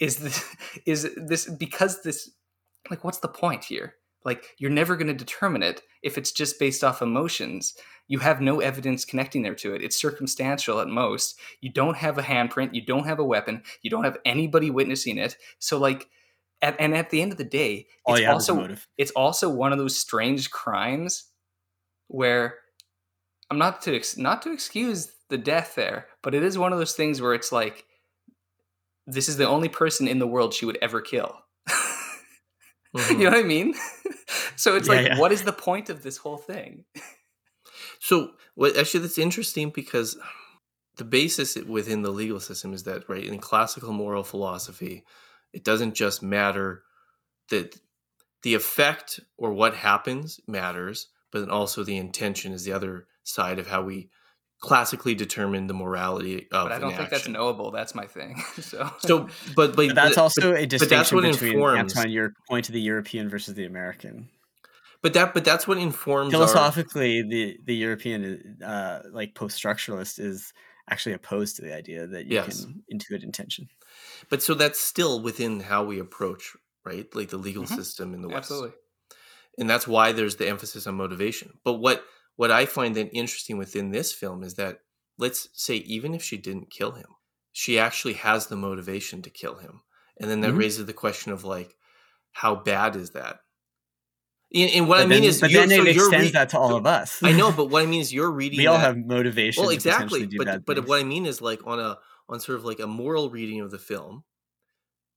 [0.00, 0.44] is this,
[0.86, 2.30] is this, because this,
[2.88, 3.94] like, what's the point here?
[4.24, 7.74] Like, you're never going to determine it if it's just based off emotions.
[8.06, 9.82] You have no evidence connecting there to it.
[9.82, 11.38] It's circumstantial at most.
[11.60, 12.74] You don't have a handprint.
[12.74, 13.62] You don't have a weapon.
[13.82, 15.36] You don't have anybody witnessing it.
[15.58, 16.08] So, like,
[16.62, 18.88] at, and at the end of the day, it's you have is also motive.
[18.98, 21.24] it's also one of those strange crimes
[22.08, 22.56] where
[23.50, 26.78] I'm not to ex- not to excuse the death there, but it is one of
[26.78, 27.86] those things where it's like
[29.06, 31.40] this is the only person in the world she would ever kill.
[32.96, 33.10] Mhm.
[33.18, 33.74] you know what I mean?
[34.56, 35.16] so it's Yeah, like, yeah.
[35.16, 36.84] what is the point of this whole thing?
[38.00, 40.18] So, what actually that's interesting because
[40.96, 45.04] the basis within the legal system is that right in classical moral philosophy,
[45.52, 46.84] it doesn't just matter
[47.50, 47.76] that
[48.42, 53.58] the effect or what happens matters, but then also the intention is the other side
[53.58, 54.10] of how we
[54.60, 57.70] classically determine the morality of But I don't an think that's knowable.
[57.70, 58.42] That's my thing.
[58.60, 59.20] so, So,
[59.56, 61.96] but but, But that's but- also a distinction but distinction that's what between informs.
[61.96, 64.28] Anton, your point to the European versus the American.
[65.02, 70.20] But that but that's what informs our- Philosophically, the the European, uh, like post structuralist,
[70.20, 70.52] is
[70.90, 72.64] actually opposed to the idea that you Yes.
[72.66, 73.68] can intuit intention.
[74.28, 76.54] But so that's still within how we approach,
[76.84, 77.06] right?
[77.14, 77.76] Like the legal Mhm.
[77.76, 78.50] system in the West.
[78.50, 78.72] Absolutely.
[79.56, 81.58] And that's why there's the emphasis on motivation.
[81.64, 82.04] But what
[82.40, 84.78] what I find then interesting within this film is that
[85.18, 87.08] let's say even if she didn't kill him,
[87.52, 89.82] she actually has the motivation to kill him.
[90.18, 90.58] And then that Mhm.
[90.58, 91.74] raises the question of like,
[92.32, 93.40] how bad is that?
[94.54, 96.32] And, and what But I mean then- is, but you're- then so it extends read-
[96.32, 97.22] that to all so- of us.
[97.22, 98.58] I know, but what I mean is, you're reading.
[98.58, 99.62] we all that- have motivation.
[99.62, 100.88] well exactly but but things.
[100.88, 101.98] what i mean is like on a
[102.30, 104.24] on sort of like a moral reading of the film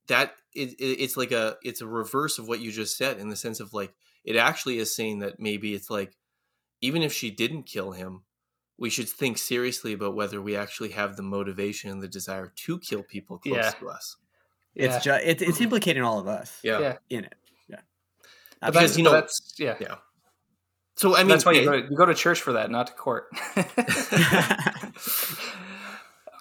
[0.08, 3.30] that it, it, it's like a it's a reverse of what you just said in
[3.30, 3.94] the sense of like
[4.24, 6.12] it actually is saying that maybe it's like
[6.86, 8.22] even if she didn't kill him
[8.76, 12.78] we should think seriously about whether we actually have the motivation and the desire to
[12.80, 13.70] kill people close Yeah.
[13.80, 14.16] to us
[14.74, 16.48] It's just it, it's implicating all of us.
[16.62, 16.80] Yeah.
[16.80, 16.96] Yeah.
[17.16, 17.34] in it.
[17.68, 17.80] Yeah,
[18.60, 19.76] But Because, you know- that's yeah.
[19.80, 19.96] yeah
[20.96, 22.70] so i mean that's why you okay, go, to, you go to church for that,
[22.70, 23.24] not to court.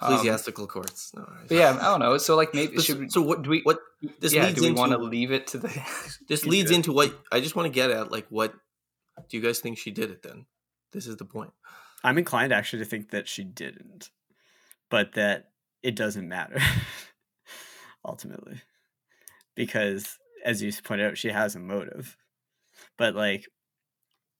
[0.01, 2.17] Um, ecclesiastical courts no, but yeah, I don't know.
[2.17, 3.79] So like maybe should we, so what do we what
[4.19, 5.69] this yeah, leads do we want to leave it to the
[6.27, 8.53] this leads into what i just want to get at like what
[9.29, 10.45] do you guys think she did it then
[10.91, 11.51] this is the point
[12.03, 14.11] I'm inclined actually to think that she didn't,
[14.89, 15.51] but that
[15.83, 16.59] it doesn't matter
[18.05, 18.61] ultimately,
[19.55, 22.17] because as you pointed out, she has a motive.
[22.97, 23.47] But like,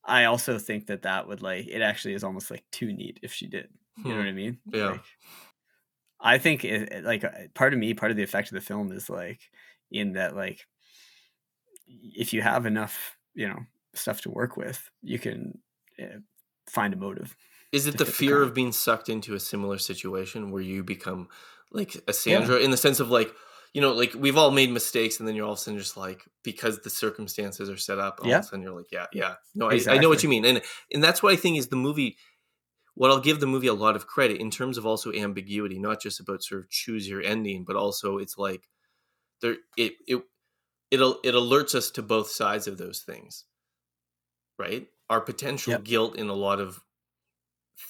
[0.03, 3.33] I also think that that would like it actually is almost like too neat if
[3.33, 3.69] she did.
[4.03, 4.17] You know Hmm.
[4.19, 4.59] what I mean?
[4.73, 4.89] Yeah.
[4.91, 5.05] Like,
[6.19, 8.61] I think it, it- like uh, part of me, part of the effect of the
[8.61, 9.39] film is like
[9.91, 10.65] in that like
[11.87, 13.59] if you have enough, you know,
[13.93, 15.59] stuff to work with, you can
[16.01, 16.19] uh,
[16.69, 17.35] find a motive.
[17.71, 20.83] Is it the fit the fear of being sucked into a similar situation where you
[20.83, 21.27] become
[21.71, 23.33] like a Sandra in the sense of like,
[23.73, 25.97] you know, like we've all made mistakes and then you're all of a sudden just
[25.97, 28.37] like, because the circumstances are set up, all Yeah.
[28.37, 29.35] of a sudden you're like, yeah, yeah.
[29.55, 30.45] No, I, I know what you mean.
[30.45, 30.61] And
[30.93, 32.17] and that's what I think is the movie
[32.95, 35.99] what I'll give the movie a lot of credit in terms of also ambiguity, not
[35.99, 38.69] just about sort of choose your ending, but also it's like
[39.41, 40.21] there it it
[40.91, 43.45] it'll it alerts us to both sides of those things.
[44.57, 44.87] Right?
[45.09, 45.83] Our potential Yep.
[45.83, 46.79] guilt in a lot of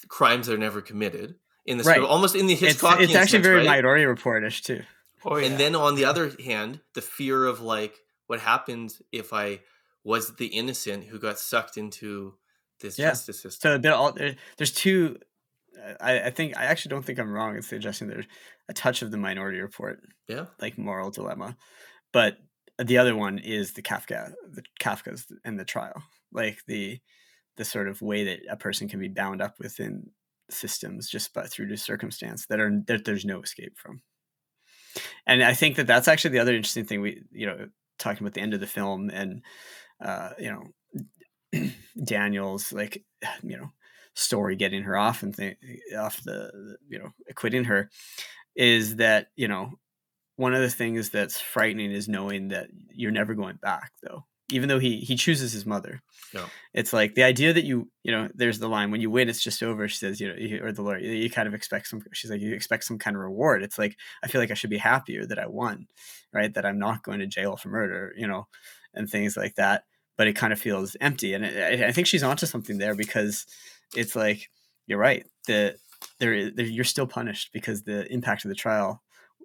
[0.07, 1.35] crimes that are never committed
[1.65, 1.97] in the Right.
[1.97, 3.65] sort almost in the It's, Hitchcockian it's actually sense, very right?
[3.65, 4.83] Minority Reportish too.
[5.25, 5.47] Oh yeah.
[5.47, 9.59] And then on the other hand, the fear of like what happens if I
[10.03, 12.35] was the innocent who got sucked into
[12.79, 13.09] this Yeah.
[13.11, 13.71] justice system.
[13.71, 15.19] So there all there, there's two.
[15.81, 18.27] uh, I, I think I actually don't think I'm wrong in suggesting there's
[18.69, 20.45] a touch of the Minority Report, yeah.
[20.59, 21.57] like moral dilemma,
[22.11, 22.37] but
[22.77, 26.99] the other one is the Kafka, the Kafka's and the trial, like the
[27.57, 30.09] the sort of way that a person can be bound up within
[30.49, 34.01] systems just by through the circumstance that are that there's no escape from.
[35.25, 37.67] And I think that that's actually the other interesting thing we you know
[37.99, 39.41] talking about the end of the film and
[40.03, 40.51] uh, you
[41.53, 41.69] know
[42.03, 43.03] Daniel's like
[43.43, 43.69] you know
[44.15, 45.57] story getting her off and th-
[45.97, 47.89] off the you know acquitting her
[48.55, 49.71] is that you know
[50.35, 54.67] one of the things that's frightening is knowing that you're never going back though even
[54.69, 56.01] though he he chooses his mother.
[56.33, 56.47] Yeah.
[56.73, 59.41] it's like the idea that you you know there's the line when you win it's
[59.43, 62.31] just over she says you know or the lawyer you kind of expect some she's
[62.31, 63.61] like you expect some kind of reward.
[63.63, 65.87] It's like i feel like i should be happier that i won
[66.33, 66.51] right?
[66.53, 68.47] That i'm not going to jail for murder you know
[68.95, 69.83] and things like that.
[70.17, 73.45] But it kind of feels empty and I, I think she's onto something there because
[73.95, 74.49] it's like
[74.87, 75.75] you're right the
[76.19, 79.02] there, is- there you're still punished because the impact of the trial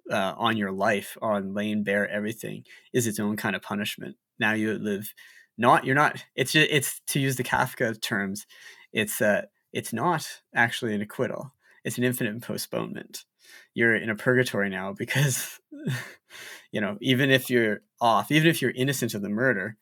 [0.09, 4.53] uh, on your life on laying bare everything is its own kind of punishment now
[4.53, 5.13] you live
[5.57, 8.45] not you're not it's just, it's to use the kafka terms
[8.93, 9.41] it's uh
[9.73, 11.53] it's not actually an acquittal
[11.83, 13.25] it's an infinite postponement
[13.73, 15.59] you're in a purgatory now because
[16.71, 19.77] you know even if you're off even if you're innocent of the murder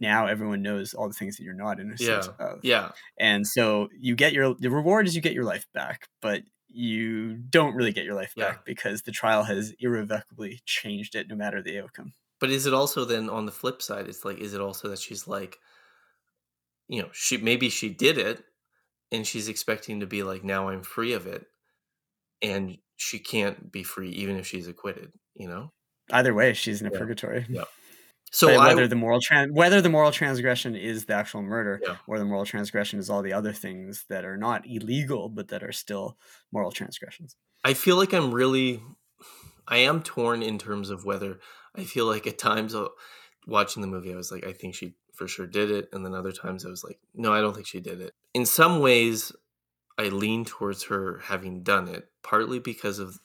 [0.00, 2.46] now everyone knows all the things that you're not innocent Yeah.
[2.46, 2.90] of Yeah.
[3.18, 7.36] and so you get your the reward is you get your life back but you
[7.36, 8.50] don't really get your life Yeah.
[8.50, 12.74] back because the trial has irrevocably changed it no matter the outcome But is it
[12.74, 14.08] also then on the flip side?
[14.08, 15.58] It's like, is it also that she's like,
[16.88, 18.44] you know, she maybe she did it,
[19.12, 21.46] and she's expecting to be like, now I'm free of it,
[22.42, 25.12] and she can't be free even if she's acquitted.
[25.34, 25.72] You know.
[26.12, 26.98] either way she's in a Yeah.
[26.98, 27.64] purgatory Yeah.
[28.32, 31.96] So I whether the moral tran- whether the moral transgression is the actual murder Yeah.
[32.06, 35.62] or the moral transgression is all the other things that are not illegal but that
[35.62, 36.16] are still
[36.52, 38.80] moral transgressions I feel like I'm really,
[39.66, 41.40] I am torn in terms of whether
[41.74, 42.86] I feel like at times uh,
[43.46, 45.88] watching the movie, I was like, I think she for sure did it.
[45.92, 48.12] And then other times I was like, no, I don't think she did it.
[48.32, 49.32] In some ways,
[49.98, 53.18] I lean towards her having done it, partly because of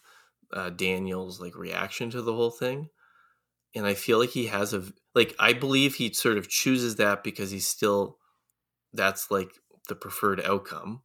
[0.52, 2.90] uh, Daniel's like reaction to the whole thing.
[3.76, 4.84] And I feel like he has a,
[5.16, 8.20] like, I believe he sort of chooses that because he's still,
[8.94, 9.52] that's like
[9.90, 11.04] the preferred outcome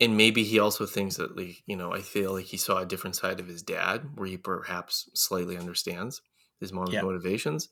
[0.00, 2.86] and maybe he also thinks that like you know i feel like he saw a
[2.86, 6.22] different side of his dad where he perhaps slightly understands
[6.60, 7.02] his mom's Yeah.
[7.02, 7.68] motivations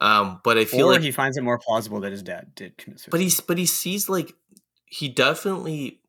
[0.00, 2.76] um but i feel or like he finds it more plausible that his dad did
[2.76, 3.10] commit suicide.
[3.10, 4.34] but he's but he sees like
[4.86, 6.00] he definitely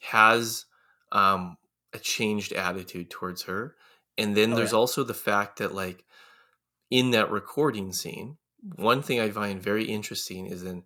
[0.00, 0.66] has
[1.12, 1.56] um
[1.92, 3.76] a changed attitude towards her
[4.18, 4.78] and then Oh, there's yeah.
[4.78, 6.04] also the fact that like
[6.90, 8.36] in that recording scene
[8.76, 10.82] one thing i find very interesting is in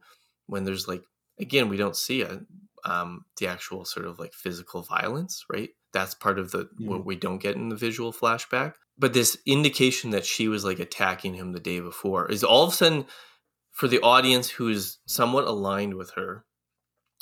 [0.46, 1.02] when there's like
[1.40, 2.40] again we don't see a
[2.84, 5.70] um the actual sort of like physical violence right?
[5.92, 8.74] That's part of the what we don't get in the visual flashback.
[8.98, 12.72] But this indication that she was like attacking him the day before is all of
[12.72, 13.06] a sudden
[13.70, 16.44] for the audience who is somewhat aligned with her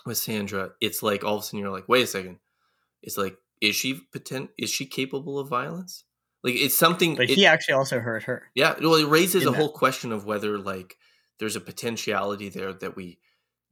[0.04, 2.38] with sandra it's like all of a sudden you're like wait a second.
[3.02, 6.04] It's like is she potent is she capable of violence
[6.44, 8.50] like it's something but it- he actually also hurt her.
[8.54, 9.56] yeah, well, it raises a that.
[9.56, 10.96] whole question of whether like
[11.38, 13.18] there's a potentiality there that we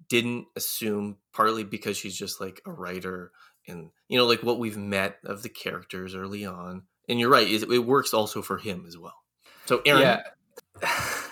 [0.08, 3.30] didn't assume, partly because she's just like a writer,
[3.68, 6.82] and you know, like what we've met of the characters early on.
[7.08, 9.14] And you're right; it, it works also for him as well.
[9.66, 10.22] So, Aaron, Yeah.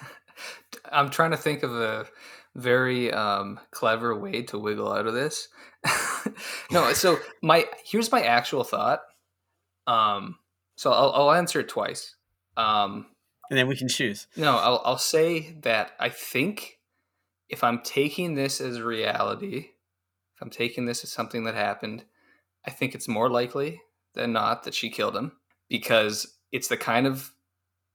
[0.92, 2.06] I'm trying to think of a
[2.54, 5.48] very um, clever way to wiggle out of this.
[6.70, 9.00] no, so my here's my actual thought.
[9.86, 10.36] Um,
[10.78, 12.14] so I'll, I'll answer it twice.
[12.56, 13.06] Um,
[13.50, 14.28] And then we can choose.
[14.36, 16.78] no, I'll, I'll say that I think
[17.48, 19.70] if I'm taking this as reality,
[20.36, 22.04] if I'm taking this as something that happened,
[22.64, 23.80] I think it's more likely
[24.14, 25.32] than not that she killed him
[25.68, 27.32] because it's the kind of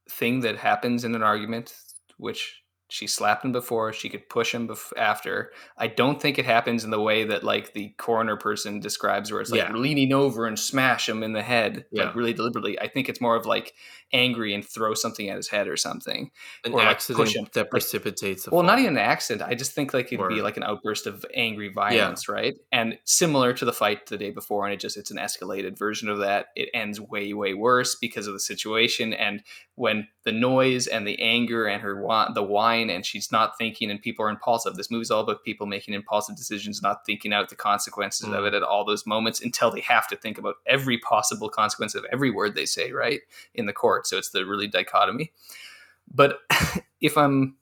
[0.09, 1.73] thing that happens in an argument,
[2.17, 2.62] which
[2.93, 5.51] she slapped him before, she could push him bef- after.
[5.79, 9.41] I don't think it happens in the way that like the coroner person describes, where
[9.41, 9.73] it's like Yeah.
[9.75, 12.03] leaning over and smash him in the head, Yeah.
[12.05, 12.79] like really deliberately.
[12.79, 13.73] I think it's more of like
[14.13, 16.29] angry and throw something at his head or something.
[16.65, 17.47] an or, like, accident push him.
[17.53, 19.49] that Like, precipitates well, not even an accident.
[19.49, 22.53] I just think like it'd be like an outburst of angry violence, right?
[22.71, 26.09] And similar to the fight the day before, and it just it's an escalated version
[26.09, 26.47] of that.
[26.55, 29.41] It ends way way worse because of the situation and
[29.75, 33.89] when the noise and the anger and her wa- the wine and she's not thinking
[33.91, 34.75] and people are impulsive.
[34.75, 38.47] This movie's all about people making impulsive decisions, not thinking out the consequences of Mm.
[38.47, 42.05] it at all those moments until they have to think about every possible consequence of
[42.11, 43.21] every word they say, right?
[43.53, 44.07] In the court.
[44.07, 45.31] So it's the really dichotomy.
[46.13, 46.39] But
[47.01, 47.55] if I'm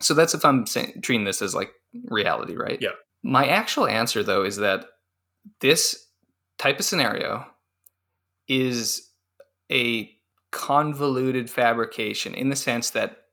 [0.00, 1.72] so that's if I'm saying, treating this as like
[2.04, 2.78] reality, right?
[2.80, 2.90] Yeah.
[3.22, 4.86] My actual answer though is that
[5.60, 6.06] this
[6.58, 7.46] type of scenario
[8.48, 9.08] is
[9.70, 10.10] a
[10.50, 13.23] convoluted fabrication in the sense that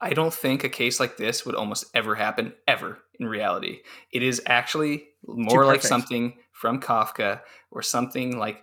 [0.00, 3.80] I don't think a case like this would almost ever happen ever in reality.
[4.12, 7.40] It is actually more like something from Kafka
[7.70, 8.62] or something like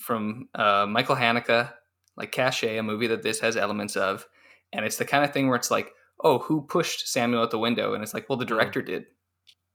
[0.00, 1.72] from uh, Michael Haneke,
[2.16, 4.26] like Cache, a movie that this has elements of.
[4.72, 7.58] And it's the kind of thing where it's like, oh, who pushed Samuel out the
[7.58, 7.94] window?
[7.94, 9.06] And it's like, well, the director did.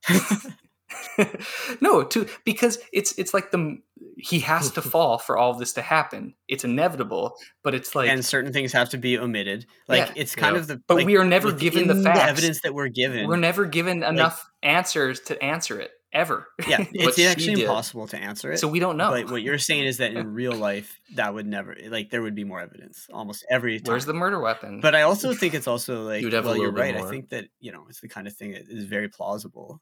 [1.81, 3.77] no, to because it's it's like the
[4.17, 6.33] he has to fall for all of this to happen.
[6.47, 9.65] It's inevitable, but it's like and certain things have to be omitted.
[9.87, 10.13] Like Yeah.
[10.15, 10.61] it's kind Yeah.
[10.61, 12.19] of the But like, we are never given the facts.
[12.29, 13.27] evidence that we're given.
[13.27, 16.47] we're never given enough answers to answer it ever.
[16.67, 18.57] yeah, it's actually impossible to answer it.
[18.57, 19.11] so we don't know.
[19.11, 22.35] But what you're saying is that in real life, that would never like there would
[22.35, 23.91] be more evidence almost every time.
[23.93, 24.79] Where's the murder weapon?
[24.81, 26.95] But I also think it's also like a well, you're right.
[26.95, 29.81] I think that you know it's the kind of thing that is very plausible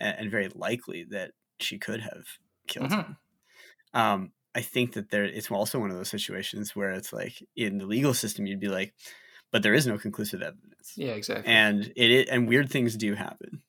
[0.00, 2.26] and, and very likely that she could have
[2.68, 2.96] killed Mhm.
[2.96, 3.16] him.
[3.94, 7.78] Um, I think that there it's also one of those situations where it's like in
[7.78, 8.94] the legal system you'd be like,
[9.52, 11.52] but there is no conclusive evidence, yeah, exactly.
[11.52, 13.62] and it i- and weird things do happen.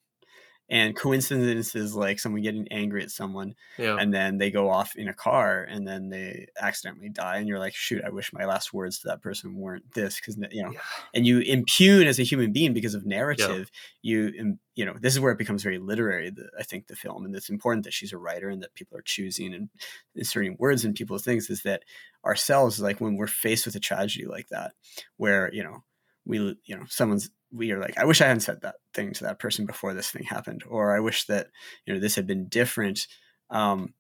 [0.72, 5.10] And coincidences like someone getting angry at someone yeah, and then they go off in
[5.10, 8.72] a car and then they accidentally die and you're like shoot i wish my last
[8.74, 10.80] words to that person weren't this because you know Yeah.
[11.14, 13.70] and you impugn as a human being because of narrative
[14.02, 16.96] you im- you know this is where it becomes very literary the, i think the
[16.96, 19.70] film and it's important that she's a writer and that people are choosing and
[20.16, 21.84] inserting words in people's things is that
[22.26, 24.72] ourselves like when we're faced with a tragedy like that
[25.18, 25.84] where you know
[26.26, 29.24] we you know someone's we are like i wish i hadn't said that thing to
[29.24, 31.48] that person before this thing happened or i wish that
[31.86, 33.08] you know this had been different.
[33.50, 33.94] Um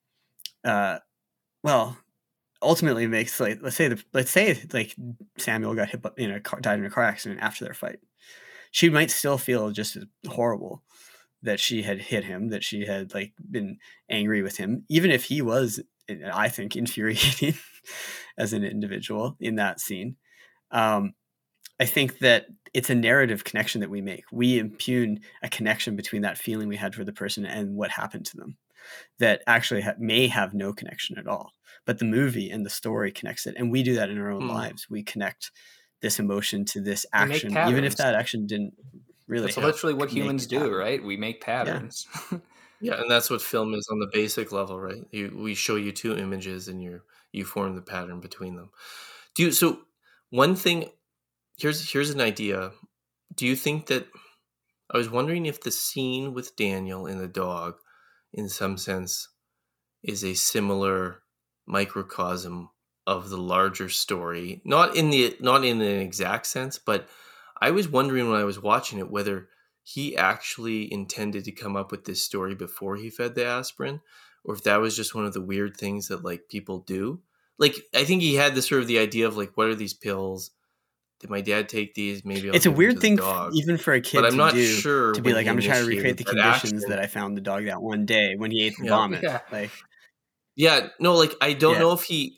[0.63, 0.99] uh
[1.63, 1.97] well
[2.61, 4.95] ultimately makes like let's say the let's say like
[5.37, 7.99] samuel got hit a car died in a car accident after their fight.
[8.71, 9.97] She might still feel just
[10.27, 10.83] horrible
[11.43, 13.77] that she had hit him that she had like been
[14.09, 15.81] angry with him even if he was
[16.31, 17.55] i think infuriating
[18.37, 20.15] as an individual in that scene.
[20.69, 21.13] Um
[21.81, 24.23] I think that it's a narrative connection that we make.
[24.31, 28.25] We impugn a connection between that feeling we had for the person and what happened
[28.27, 28.57] to them
[29.19, 31.51] that actually ha- may have no connection at all.
[31.85, 33.55] But the movie and the story connects it.
[33.57, 34.49] And we do that in our own Hmm.
[34.49, 34.87] lives.
[34.89, 35.51] We connect
[36.01, 38.73] this emotion to this action, even if that action didn't
[39.27, 39.47] really.
[39.47, 40.73] That's literally what humans do, pattern.
[40.73, 41.03] right?
[41.03, 42.07] We make patterns.
[42.83, 45.05] Yeah, and that's what film is on the basic level, right?
[45.11, 47.01] You, we show you two images, and you
[47.31, 48.71] you form the pattern between them.
[49.35, 49.51] Do you?
[49.51, 49.81] So
[50.31, 50.89] one thing
[51.61, 52.71] here's here's an idea.
[53.35, 54.07] Do you think that
[54.89, 57.75] I was wondering if the scene with Daniel and the dog,
[58.33, 59.29] in some sense,
[60.03, 61.21] is a similar
[61.65, 62.69] microcosm
[63.07, 64.61] of the larger story.
[64.65, 67.07] Not in the not in an exact sense, but
[67.61, 69.49] I was wondering when I was watching it whether
[69.83, 74.01] he actually intended to come up with this story before he fed the aspirin,
[74.43, 77.21] or if that was just one of the weird things that like people do.
[77.57, 79.93] Like I think he had this sort of the idea of like, what are these
[79.93, 80.51] pills?
[81.21, 82.25] Did my dad take these?
[82.25, 83.53] Maybe I'll it's a weird thing, dog.
[83.55, 85.83] even for a kid but I'm to not do, sure to be like, I'm trying
[85.83, 86.89] to recreate the conditions action.
[86.89, 88.89] that I found the dog that one day when he ate the Yeah.
[88.89, 89.23] vomit.
[89.23, 89.39] Yeah.
[89.51, 89.71] Like,
[90.55, 91.79] Yeah, no, like I don't Yeah.
[91.79, 92.37] know if he.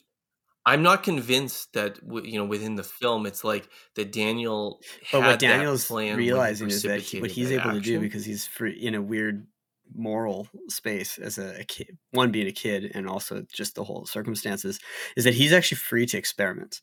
[0.66, 4.80] I'm not convinced that you know within the film it's like that Daniel.
[5.12, 8.46] but what Daniel's realizing is that he, what he's that able to do because he's
[8.46, 9.48] free in a weird
[9.94, 14.06] moral space as a, a kid, one being a kid, and also just the whole
[14.06, 14.80] circumstances,
[15.18, 16.82] is that he's actually free to experiment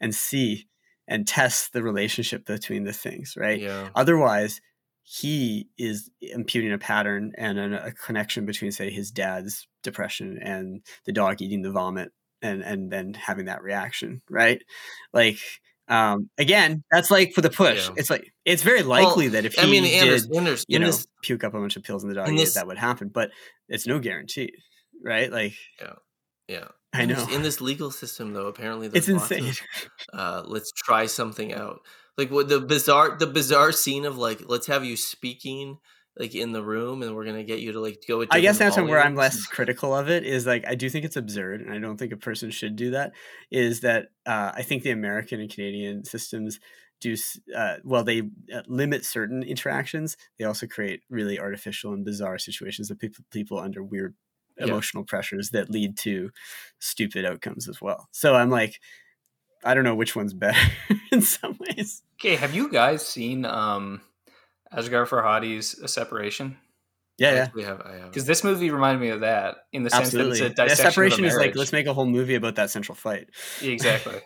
[0.00, 0.66] and see
[1.08, 3.60] and test the relationship between the things, right?
[3.60, 3.88] Yeah.
[3.94, 4.60] Otherwise,
[5.02, 10.80] he is imputing a pattern and a, a connection between, say, his dad's depression and
[11.06, 14.62] the dog eating the vomit and and then having that reaction, right?
[15.12, 15.38] Like
[15.88, 17.88] um again, that's like for the push.
[17.88, 17.94] Yeah.
[17.96, 20.78] It's like it's very Well, likely that if he I mean, Anders, did, Anders, you
[20.78, 22.78] know, this, puke up a bunch of pills in the dog in this- that would
[22.78, 23.30] happen, but
[23.68, 24.52] it's no guarantee,
[25.04, 25.30] right?
[25.32, 25.94] Like yeah,
[26.48, 26.68] yeah.
[26.92, 27.26] I know.
[27.32, 29.48] In this legal system, though, apparently it's insane.
[29.48, 29.60] of
[30.12, 31.80] uh, let's try something out.
[32.18, 35.78] Like what the bizarre, the bizarre scene of like let's have you speaking
[36.18, 38.24] like in the room, and we're gonna get you to like go.
[38.30, 41.16] I guess that's where I'm less critical of it is like I do think it's
[41.16, 43.12] absurd, and I don't think a person should do that.
[43.50, 46.60] Is that uh, I think the American and Canadian systems
[47.00, 47.16] do
[47.56, 48.04] uh, well.
[48.04, 48.20] They
[48.54, 50.18] uh, limit certain interactions.
[50.38, 54.14] They also create really artificial and bizarre situations that people people under weird
[54.64, 54.72] Yeah.
[54.72, 56.30] emotional pressures that lead to
[56.78, 58.08] stupid outcomes as well.
[58.12, 58.80] So I'm like,
[59.64, 60.58] I don't know which one's better
[61.12, 62.02] in some ways.
[62.20, 64.00] Okay, have you guys seen um
[64.72, 66.56] Asghar Farhadi's A Separation?
[67.18, 67.42] Yeah, I yeah.
[67.42, 70.38] actually have, Because this movie reminded me of that in the sense Absolutely.
[70.40, 72.34] that it's a That dissection separation of a is like let's make a whole movie
[72.34, 73.28] about that central fight.
[73.60, 74.18] exactly.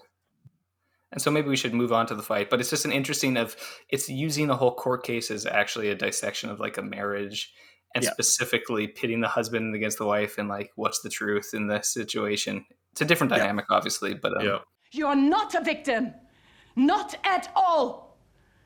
[1.13, 3.37] and so maybe we should move on to the fight, but it's just an interesting
[3.37, 3.57] of
[3.89, 7.53] it's using a whole court case as actually a dissection of like a marriage
[7.97, 8.11] and Yeah.
[8.13, 12.65] specifically pitting the husband against the wife and like what's the truth in the situation.
[12.93, 13.39] It's a different Yeah.
[13.39, 14.59] dynamic, obviously, but um, Yeah.
[14.93, 16.13] You are not a victim.
[16.77, 18.19] Not at all.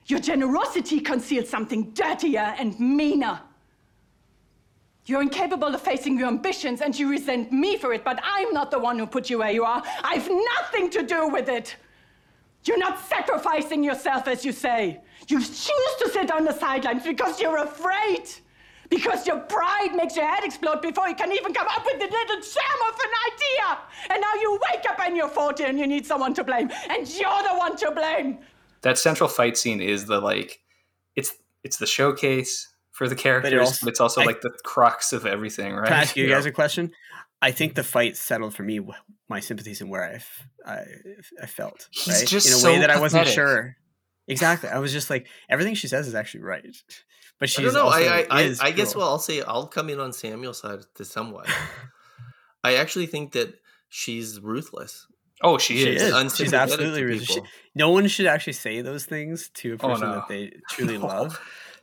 [0.06, 3.40] Your generosity conceals something dirtier and meaner.
[5.06, 8.70] You're incapable of facing your ambitions and you resent me for it, but I'm not
[8.70, 9.82] the one who put you where you are.
[10.02, 11.76] I've nothing to do with it.
[12.64, 15.00] You're not sacrificing yourself, as you say.
[15.28, 18.24] You choose to sit on the sidelines because you're afraid.
[18.90, 22.06] Because your pride makes your head explode before you can even come up with the
[22.06, 23.78] little sham of an idea.
[24.10, 26.70] And now you wake up and you're 40 and you need someone to blame.
[26.90, 28.38] And you're the one to blame.
[28.82, 30.60] that central fight scene is the like
[31.16, 31.32] it's
[31.62, 35.24] it's the showcase for the characters, but, also- it's also I- like the crux of
[35.24, 35.86] everything, right?
[35.88, 36.34] Can I ask you Yeah.
[36.36, 36.92] guys a question?
[37.42, 38.80] I think the fight settled for me
[39.28, 40.20] my sympathies and where
[40.66, 40.84] I, I,
[41.42, 41.88] I felt.
[41.90, 42.26] He's right?
[42.26, 43.76] just in a so way that I wasn't sure.
[44.28, 44.68] Exactly.
[44.68, 46.64] I was just like everything she says is actually right,
[47.40, 47.84] but she's I don't know.
[47.86, 49.04] also I I, I, is I guess cruel.
[49.04, 51.48] well, I'll say I'll come in on Samuel's side to somewhat.
[52.64, 53.54] I actually think that
[53.88, 55.06] she's ruthless.
[55.42, 56.02] Oh, she, she is.
[56.02, 56.36] is.
[56.36, 57.30] She's absolutely ruthless.
[57.30, 57.40] She-
[57.74, 60.14] no one should actually say those things to a Oh, person no.
[60.16, 61.06] that they truly No.
[61.06, 61.40] love,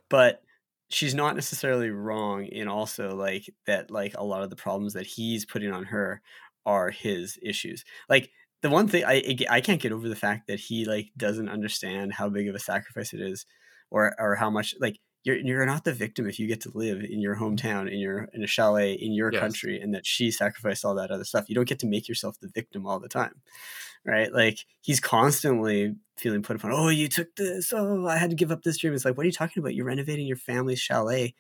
[0.10, 0.44] but
[0.90, 5.06] she's not necessarily wrong in also like that like a lot of the problems that
[5.08, 6.22] he's putting on her
[6.66, 8.30] are his issues like
[8.68, 12.14] the one thing I I can't get over the fact that he like doesn't understand
[12.14, 13.46] how big of a sacrifice it is,
[13.90, 17.02] or or how much like you're you're not the victim if you get to live
[17.04, 19.42] in your hometown in your in a chalet in your Yes.
[19.42, 21.50] country and that she sacrificed all that other stuff.
[21.50, 23.42] You don't get to make yourself the victim all the time,
[24.06, 24.32] right?
[24.34, 26.72] Like he's constantly feeling put upon.
[26.74, 27.74] Oh, you took this.
[27.74, 28.94] Oh, I had to give up this dream.
[28.94, 29.76] It's like what are you talking about?
[29.76, 31.36] You're renovating your family's chalet.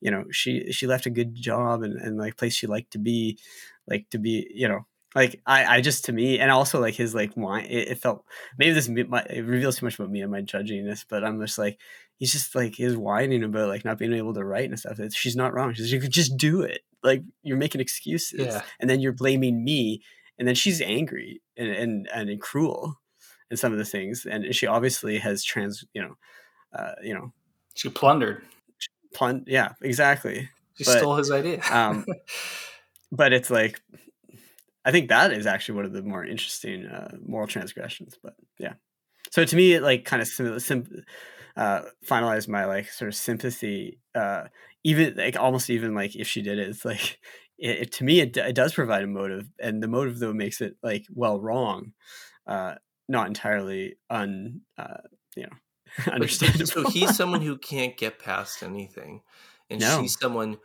[0.00, 2.98] You know, she she left a good job and and like place she liked to
[2.98, 3.38] be,
[3.86, 4.50] like to be.
[4.54, 7.88] You know, like I, I just to me and also like his like wine it,
[7.88, 8.24] it felt
[8.58, 11.40] maybe this might, it reveals too much about me and my judging this but i'm
[11.40, 11.78] just like
[12.16, 15.14] he's just like his whining about like not being able to write and stuff It's-
[15.14, 18.62] she's not wrong she's you could just do it like you're making excuses Yeah.
[18.80, 20.02] and then you're blaming me
[20.38, 22.98] and then she's angry and and and cruel
[23.50, 26.14] in some of the things and she obviously has trans you know
[26.74, 27.32] uh you know
[27.74, 28.42] She plundered.
[29.14, 30.48] plun- yeah exactly
[30.78, 31.60] She But, stole his idea.
[31.70, 32.06] um
[33.12, 33.80] but it's like
[34.84, 38.74] i think that is actually one of the more interesting uh moral transgressions but yeah
[39.30, 41.04] so to me it like kind of sim- sim-
[41.56, 44.44] uh finalized my like sort of sympathy uh
[44.84, 47.18] even like almost even like if she did it, it's like
[47.58, 50.60] it, it- to me it, it does provide a motive, and the motive though makes
[50.60, 51.92] it like well wrong,
[52.48, 52.74] uh,
[53.08, 55.02] not entirely un uh,
[55.36, 55.56] you know
[56.12, 56.66] understandable.
[56.66, 59.22] So he's someone who can't get past anything,
[59.70, 60.00] and No.
[60.00, 60.58] she's someone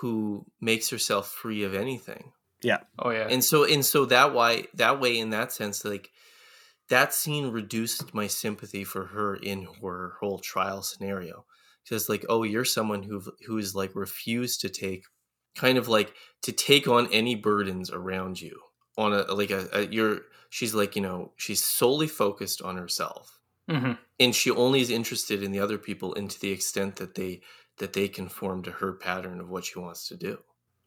[0.00, 2.32] who makes herself free of anything.
[2.62, 3.28] Yeah, Oh yeah.
[3.28, 6.10] And so and so that why that way in that sense, like
[6.88, 11.46] that scene reduced my sympathy for her in her whole trial scenario.
[11.84, 15.06] Because like, oh, you're someone who who is like refused to take
[15.56, 18.60] kind of like to take on any burdens around you
[18.98, 23.40] on a like a, a you're she's like you know she's solely focused on herself
[23.68, 27.14] hmm and she only is interested in the other people and to the extent that
[27.14, 27.42] they
[27.78, 30.38] that they conform to her pattern of what she wants to do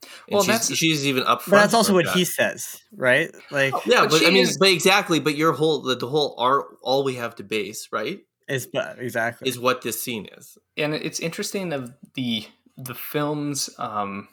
[0.03, 2.15] and Well, she's, that's- she's even up but that's also what that.
[2.15, 3.29] he says, right?
[3.51, 6.35] Like yeah But but, i mean is- but exactly but your whole the, the whole
[6.37, 10.57] art all we have to base right Is but exactly is what this scene is
[10.77, 12.45] and it's interesting of the
[12.77, 14.27] the film's um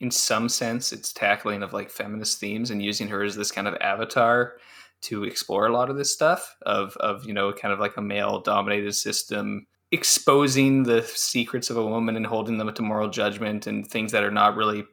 [0.00, 3.68] in some sense its tackling of like feminist themes and using her as this kind
[3.68, 4.54] of avatar
[5.02, 8.02] to explore a lot of this stuff of of you know kind of like a
[8.02, 13.66] male dominated system exposing the secrets of a woman and holding them to moral judgment
[13.68, 14.86] and things that are not really n-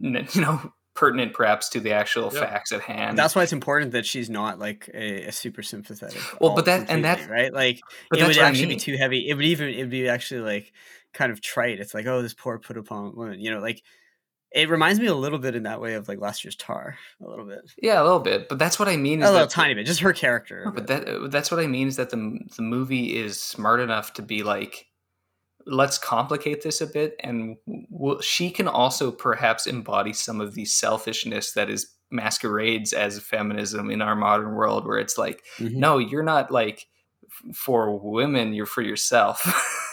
[0.34, 2.40] you know pertinent perhaps to the actual Yeah.
[2.40, 6.20] facts at hand that's why it's important that she's not like a, a super sympathetic.
[6.40, 7.52] Well, but that- and that right.
[7.52, 7.80] Like
[8.10, 8.76] but it would what I actually mean.
[8.78, 9.28] be too heavy.
[9.28, 10.72] It would even it would be actually like
[11.14, 11.78] kind of trite.
[11.78, 13.38] It's like oh, this poor put upon woman.
[13.38, 13.80] You know, like
[14.50, 17.28] it reminds me a little bit in that way of like last year's Tar, a
[17.28, 19.86] little bit, yeah a little bit but that's what i mean a little tiny bit,
[19.86, 20.62] just her character.
[20.64, 23.78] No, but that uh, that's what I mean is that the the movie is smart
[23.78, 24.86] enough to be like,
[25.66, 27.56] let's complicate this a bit, and
[27.92, 33.90] w- she can also perhaps embody some of the selfishness that is masquerades as feminism
[33.90, 35.74] in our modern world, where it's like, Mhm.
[35.74, 36.86] no, you're not like
[37.54, 39.44] for women, you're for yourself.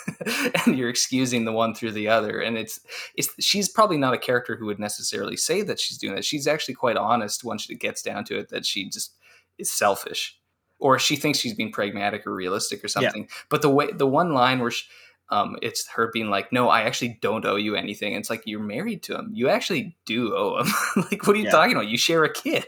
[0.66, 2.80] and you're excusing the one through the other and it's
[3.16, 6.46] it's she's probably not a character who would necessarily say that she's doing that she's
[6.46, 9.16] actually quite honest once it gets down to it that she just
[9.58, 10.40] is selfish
[10.78, 12.90] or she thinks she's being pragmatic or realistic or Yeah.
[12.92, 14.86] something but the way the one line where she,
[15.30, 18.44] um, it's her being like no i actually don't owe you anything and it's like
[18.46, 20.68] you're married to him you actually do owe him
[21.12, 21.52] like what are you Yeah.
[21.52, 22.64] talking about you share a kid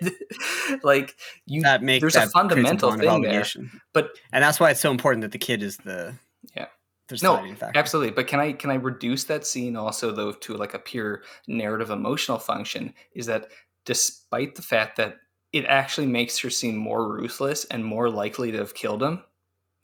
[0.84, 3.45] like you that makes there's that a fundamental thing there
[3.93, 6.16] but and that's why it's so important that the kid is the
[6.55, 6.66] Yeah.
[7.10, 7.78] the no factor.
[7.80, 11.22] absolutely but can i can i reduce that scene also though to like a pure
[11.47, 13.49] narrative emotional function is that
[13.86, 15.18] despite the fact that
[15.53, 19.24] it actually makes her seem more ruthless and more likely to have killed him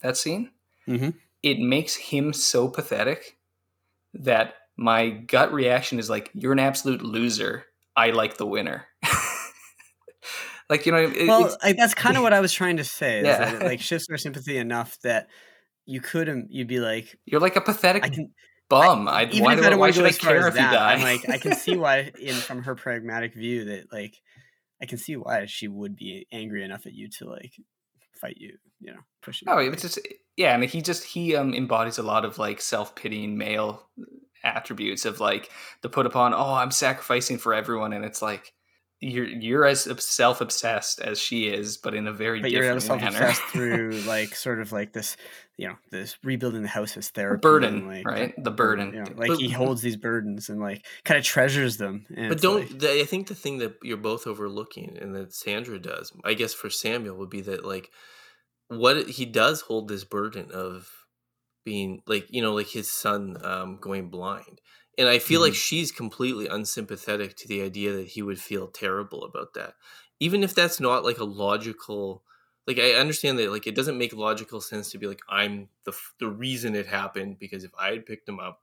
[0.01, 0.51] that scene
[0.87, 1.13] Mhm.
[1.43, 3.37] It makes him so pathetic
[4.13, 7.65] that my gut reaction is like you're an absolute loser
[7.95, 8.85] i like the winner
[10.69, 12.83] like you know it- well, it's- like, that's kind of what I was trying to
[12.83, 13.21] say.
[13.23, 13.55] Yeah.
[13.55, 15.27] it, like shifts our sympathy enough that
[15.85, 16.47] you couldn't.
[16.49, 18.31] You'd be like, you're like a pathetic I can.
[18.69, 20.61] bum I, even why, if do I I, don't why should i care if you
[20.61, 24.15] die I'm like, I can see why, in from her pragmatic view, that like,
[24.81, 27.53] I can see why she would be angry enough at you to like
[28.23, 28.57] fight you.
[28.79, 28.99] You know.
[29.47, 29.99] Oh, it's just
[30.35, 33.87] yeah, and he just he um embodies a lot of like self pitying male
[34.43, 35.49] attributes of like
[35.81, 36.33] the put upon.
[36.33, 38.53] Oh, I'm sacrificing for everyone, and it's like
[39.03, 43.01] you're you're as self obsessed as she is, but in a very but you're different
[43.01, 43.11] manner.
[43.11, 45.17] self-obsessed through like sort of like this,
[45.57, 48.33] you know, this rebuilding the house as therapy, burden, and, like, right?
[48.43, 48.93] The burden.
[48.93, 52.05] You know, like But- he holds these burdens and like kind of treasures them.
[52.15, 55.33] And But don't like- the, I think the thing that you're both overlooking and that
[55.33, 57.89] Sandra does, I guess for Samuel would be that like
[58.69, 60.89] what he does hold this burden of
[61.65, 64.59] being like you know like his son um going blind.
[64.97, 65.57] And I feel like mm-hmm.
[65.57, 69.73] she's completely unsympathetic to the idea that he would feel terrible about that.
[70.19, 72.23] Even if that's not like a logical
[72.65, 75.93] like I understand that like it doesn't make logical sense to be like I'm the
[76.19, 78.61] the reason it happened because if I had picked him up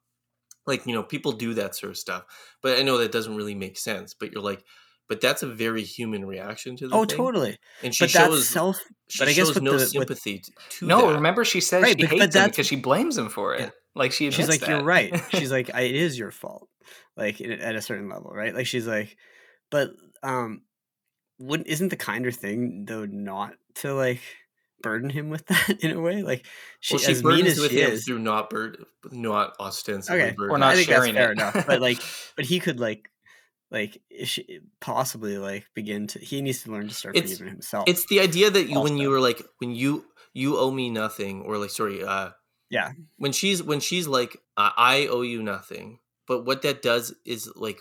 [0.66, 2.24] like you know people do that sort of stuff
[2.62, 4.64] but i know that doesn't really make sense but you're like
[5.08, 7.16] but that's a very human reaction to the oh, thing.
[7.16, 7.58] totally.
[7.82, 8.80] and she but that's shows self.
[9.08, 11.14] she But I guess shows with no the, sympathy t- to no, that.
[11.14, 13.60] remember she says Right, she but- but hates him because she blames him for it.
[13.60, 13.70] Yeah.
[13.94, 14.68] Like she she's like, that.
[14.68, 15.12] you're right.
[15.30, 16.68] She's like, I, it is your fault.
[17.16, 18.54] Like at at a certain level, right?
[18.54, 19.16] Like she's like,
[19.70, 19.90] but
[20.22, 20.62] um,
[21.38, 24.20] wouldn't isn't the kinder thing though not to like
[24.82, 26.22] burden him with that in a way?
[26.22, 26.46] Like
[26.78, 28.04] she, well, she as mean as with she him is.
[28.04, 30.54] through not bird not ostensibly Okay, burden.
[30.54, 31.38] Or not I think that's sharing fair it.
[31.38, 31.66] enough.
[31.66, 31.98] But like,
[32.36, 33.10] but he could like,
[33.72, 36.18] like she, possibly like begin to.
[36.20, 37.84] He needs to learn to start It's- forgiving himself.
[37.88, 41.42] it's the idea that you when you were like when you you owe me nothing
[41.42, 42.30] or like sorry uh
[42.70, 47.14] yeah, when she's when she's like uh, i owe you nothing but what that does
[47.24, 47.80] is like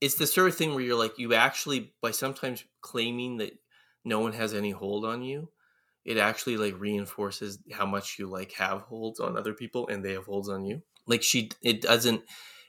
[0.00, 3.58] it's the sort of thing where you're like you actually by sometimes claiming that
[4.04, 5.50] no one has any hold on you
[6.04, 10.12] it actually like reinforces how much you like have holds on other people and they
[10.12, 12.22] have holds on you like she it doesn't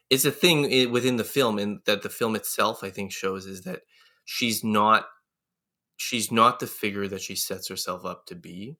[0.09, 3.63] it's a thing within the film, and that the film itself, I think, shows is
[3.63, 3.81] that
[4.23, 5.07] she's not
[5.97, 8.77] she's not the figure that she sets herself up to be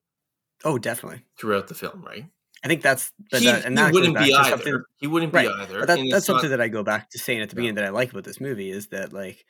[0.65, 1.23] Oh, definitely.
[1.37, 2.29] throughout the film, right?
[2.65, 4.49] I think that's but He- that, and that goes wouldn't be either.
[4.49, 5.47] something- He wouldn't be right.
[5.47, 7.75] either, But that, that's not- something that I go back to saying at the beginning
[7.75, 9.45] that I like about this movie is that like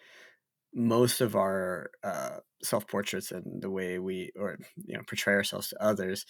[0.74, 5.70] most of our uh, self portraits and the way we or you know portray ourselves
[5.70, 6.26] to others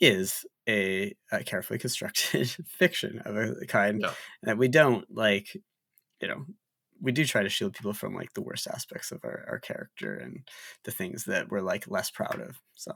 [0.00, 4.12] is a, a carefully constructed fiction of a kind Yeah.
[4.44, 5.48] that we don't like
[6.20, 6.46] you know
[7.00, 10.14] we do try to shield people from like the worst aspects of our, our character
[10.14, 10.46] and
[10.84, 12.92] the things that we're like less proud of so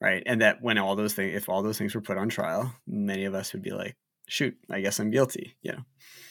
[0.00, 2.72] right and that when all those things if all those things were put on trial
[2.86, 3.96] many of us would be like
[4.28, 5.84] shoot i guess i'm guilty you know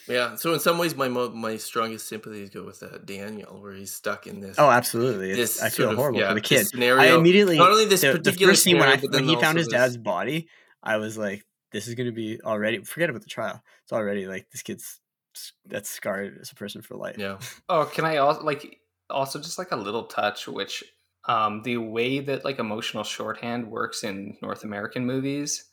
[0.07, 0.35] Yeah.
[0.35, 3.93] So in some ways, my mo- my strongest sympathies go with uh, Daniel, where he's
[3.93, 4.57] stuck in this.
[4.59, 5.33] Oh, absolutely.
[5.33, 6.59] This I feel sort of- horrible yeah, for the kid.
[6.59, 7.17] I Scenario.
[7.19, 9.67] immediately not only this the, the particular first scene when, I, when he found his
[9.67, 10.49] this- dad's body,
[10.83, 13.63] I was like, "This is going to be already." Forget about the trial.
[13.83, 14.99] It's already like this kid's
[15.65, 17.15] that's scarred as a person for life.
[17.17, 17.37] Yeah.
[17.69, 20.83] Oh, can I also like also just like a little touch, which
[21.25, 25.65] um the way that like emotional shorthand works in North American movies,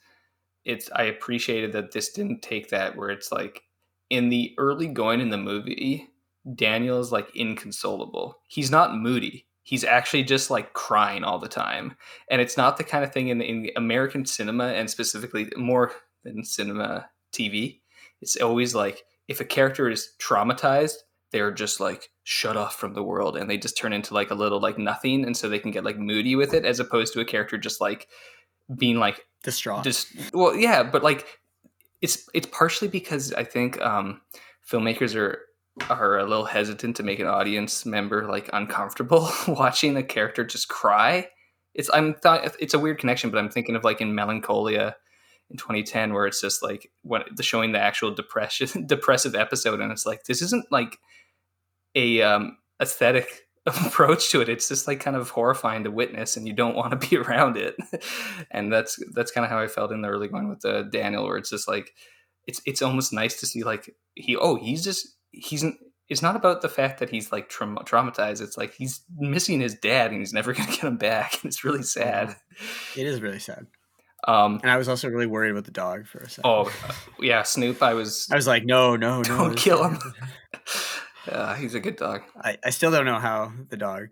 [0.65, 3.63] it's I appreciated that this didn't take that where it's like
[4.11, 6.09] in the early going in the movie,
[6.55, 8.39] Daniel is like inconsolable.
[8.49, 9.47] He's not moody.
[9.63, 11.95] He's actually just like crying all the time.
[12.31, 15.93] And it's not the kind of thing in, in American cinema and specifically more
[16.25, 17.81] than cinema TV.
[18.21, 20.97] It's always like if a character is traumatized,
[21.33, 24.35] they're just like shut off from the world and they just turn into like a
[24.35, 27.21] little like nothing and so they can get like moody with it as opposed to
[27.21, 28.09] a character just like
[28.77, 29.85] being like distraught.
[29.85, 31.27] just well yeah but like
[32.01, 34.21] it's it's partially because i think um
[34.69, 35.41] filmmakers are
[35.89, 40.69] are a little hesitant to make an audience member like uncomfortable watching a character just
[40.69, 41.29] cry.
[41.75, 44.97] It's i'm th- it's a weird connection but i'm thinking of like in melancholia
[45.51, 49.93] in 2010 where it's just like when the showing the actual depression depressive episode and
[49.93, 50.99] it's like this isn't like
[51.95, 56.47] a um aesthetic approach to it it's just like kind of horrifying to witness and
[56.47, 57.77] you don't want to be around it
[58.51, 61.25] and that's that's kind of how i felt in the early one with the daniel
[61.27, 61.93] where it's just like
[62.47, 65.65] it's it's almost nice to see like he oh he's just he's
[66.09, 69.75] it's not about the fact that he's like tra- traumatized it's like he's missing his
[69.75, 72.35] dad and he's never gonna get him back and it's really sad
[72.97, 73.67] It is really sad.
[74.27, 76.51] um And I was also really worried about the dog for a second.
[76.51, 76.73] oh
[77.21, 79.23] yeah snoop i was I was like, no, no, no.
[79.23, 79.99] don't this kill him
[81.31, 84.09] uh, he's a good dog I, I still don't know how the dog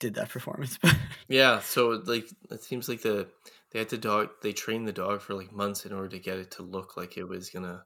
[0.00, 0.96] did that performance, but
[1.28, 3.28] Yeah, so like it seems like the
[3.72, 6.38] they had the dog they trained the dog for like months in order to get
[6.38, 7.84] it to look like it was gonna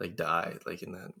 [0.00, 1.12] like die, like in that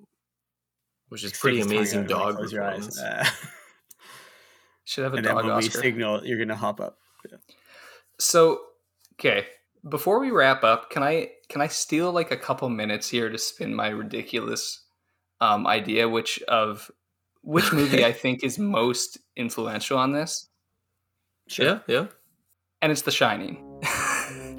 [1.08, 2.86] which is pretty amazing like, dog close your eyes.
[2.86, 3.00] performance.
[3.00, 3.24] Uh,
[4.84, 5.80] should have a and then dog we Oscar.
[5.80, 6.98] signal, you're gonna hop up.
[8.18, 8.60] So,
[9.14, 9.46] okay,
[9.88, 13.38] before we wrap up, can I can I steal like a couple minutes here to
[13.38, 14.85] spin my ridiculous
[15.40, 16.90] um, idea, which of
[17.42, 20.48] which movie I think is most influential on this,
[21.58, 22.06] Yeah, yeah.
[22.82, 23.62] and it's The Shining.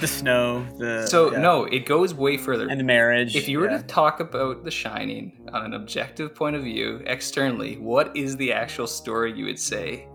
[0.00, 1.38] the snow, the so yeah.
[1.38, 2.68] no, it goes way further.
[2.68, 3.36] and the marriage.
[3.36, 3.78] if you were yeah.
[3.78, 8.52] to talk about The Shining on an objective point of view, externally, what is the
[8.52, 10.08] actual story you would say?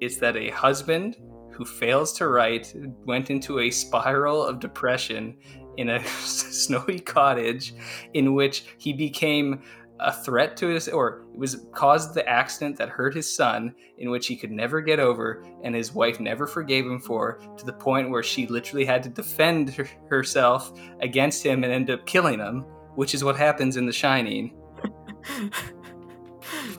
[0.00, 1.16] It's that a husband
[1.52, 2.74] who fails to write
[3.04, 5.36] went into a spiral of depression
[5.76, 7.74] in a snowy cottage
[8.14, 9.62] in which he became
[10.00, 14.10] a threat to his or it was caused the accident that hurt his son in
[14.10, 17.72] which he could never get over and his wife never forgave him for to the
[17.72, 22.40] point where she literally had to defend her- herself against him and end up killing
[22.40, 22.64] him
[22.96, 24.52] which is what happens in the shining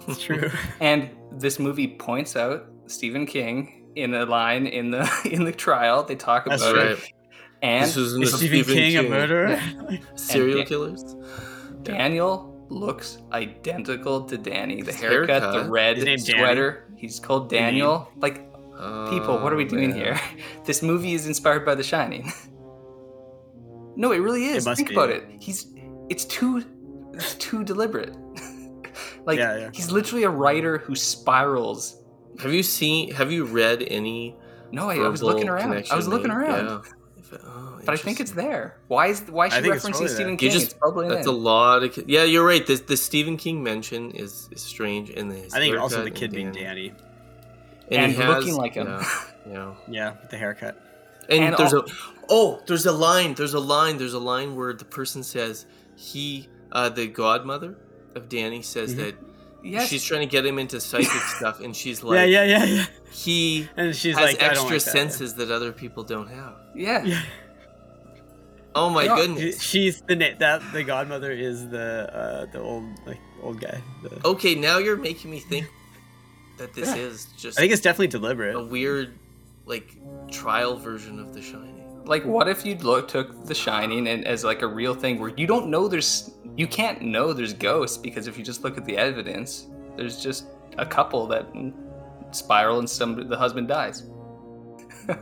[0.08, 0.52] it's true.
[0.80, 6.04] and this movie points out Stephen King in a line in the in the trial
[6.04, 7.13] they talk That's about right.
[7.64, 9.10] It and This Is Stephen Stephen King, a King.
[9.12, 9.60] murderer?
[10.16, 11.16] Serial And- killers?
[11.84, 14.82] Daniel looks identical to Danny.
[14.82, 16.40] The His haircut, the red His name's Danny?
[16.40, 16.86] sweater.
[16.98, 17.64] He's called His name?
[17.72, 18.10] Daniel.
[18.18, 19.98] Like, oh, people, what are we Oh, doing man.
[20.00, 20.20] here?
[20.66, 22.32] This movie is inspired by The Shining.
[23.96, 24.66] no, it really is.
[24.66, 24.96] It must Think be.
[24.96, 25.26] about it.
[25.40, 25.68] He's
[26.10, 26.64] it's too
[27.14, 28.16] it's too deliberate.
[29.26, 29.70] like Yeah, yeah.
[29.74, 32.02] he's literally a writer who spirals.
[32.42, 34.36] Have you seen have you read any
[34.72, 35.86] No, I, I was looking around.
[35.92, 36.38] I was looking made?
[36.38, 36.86] around.
[37.34, 37.40] Yeah.
[37.40, 38.78] If it- oh, But I think it's there.
[38.88, 40.36] Why is why is she referencing Stephen there.
[40.38, 40.40] King?
[40.48, 41.34] You just it's probably that's in.
[41.34, 45.32] a lot of yeah you're right the, the Stephen King mention is, is strange and
[45.32, 46.94] his I think also the kid being Danny.
[47.90, 48.04] Danny.
[48.04, 48.88] And he looking like him.
[48.88, 49.06] yeah,
[49.50, 49.74] yeah.
[49.90, 50.80] Yeah, with the haircut.
[51.30, 51.86] And, And there's al- a
[52.30, 53.34] oh, there's a line.
[53.34, 53.98] There's a line.
[53.98, 55.66] There's a line where the person says
[55.96, 57.76] he, uh, the godmother
[58.16, 58.98] of Danny, says Mhm.
[58.98, 59.16] that
[59.64, 59.88] Yes.
[59.88, 61.08] she's trying to get him into psychic
[61.38, 62.86] stuff, and she's like, yeah, yeah, yeah, yeah.
[63.12, 64.92] he And she's has like, I don't extra like that.
[64.92, 66.56] senses that other people don't have.
[66.76, 67.04] yeah.
[67.04, 67.22] Yeah.
[68.76, 69.62] Oh my Yeah, goodness.
[69.62, 73.80] She's the na- that the godmother is the uh, the old like old guy.
[74.02, 75.68] The- Okay, now you're making me think
[76.58, 77.04] that this Yeah.
[77.08, 78.56] is just I think it's definitely deliberate.
[78.56, 79.14] a weird
[79.68, 79.96] like
[80.32, 81.73] trial version of The Shining.
[82.06, 85.32] Like, what if you look took The Shining and as like a real thing where
[85.38, 88.86] you don't know there's you can't know there's ghosts because if you just look at
[88.86, 90.46] the evidence, there's just
[90.78, 91.48] a couple that
[92.32, 94.04] spiral and some the husband dies.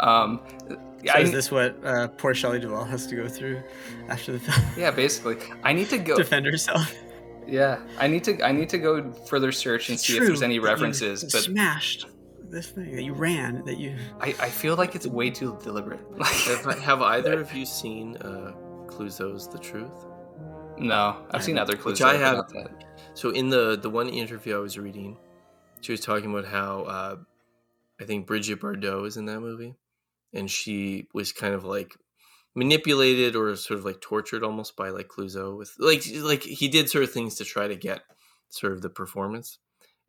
[0.00, 3.62] um, So I- is this what uh, poor Shelley Duvall has to go through
[4.08, 4.66] after the film?
[4.76, 6.92] yeah, basically, I need to go Defend herself.
[7.46, 10.58] Yeah, I need to I need to go further search and see if there's any
[10.60, 12.06] references, but smashed
[12.52, 13.96] this thing that you ran that you.
[14.20, 16.00] I, I feel like it's way too deliberate.
[16.22, 18.52] have, have either of you seen uh,
[18.86, 20.06] Clouzot's The Truth?
[20.78, 22.00] No, I've seen other clues.
[22.00, 22.48] Which I have.
[22.52, 22.84] that.
[23.14, 25.16] So in the the one interview I was reading,
[25.80, 27.16] she was talking about how uh,
[28.00, 29.74] I think Brigitte Bardot is in that movie,
[30.32, 31.96] and she was kind of like
[32.54, 36.90] manipulated or sort of like tortured almost by like Clouzot with like like he did
[36.90, 38.02] sort of things to try to get
[38.48, 39.58] sort of the performance,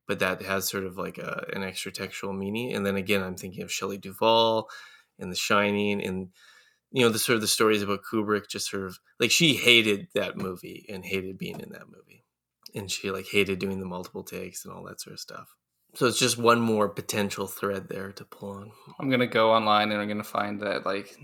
[0.07, 2.73] but that has sort of like a, an extra textual meaning.
[2.73, 4.69] And then again, I'm thinking of Shelley Duvall
[5.19, 6.29] and The Shining and
[6.91, 10.07] you know the sort of the stories about Kubrick just sort of like she hated
[10.13, 12.23] that movie and hated being in that movie
[12.75, 15.55] and she like hated doing the multiple takes and all that sort of stuff.
[15.95, 18.71] So it's just one more potential thread there to pull on.
[18.99, 21.17] I'm gonna go online and I'm gonna find that like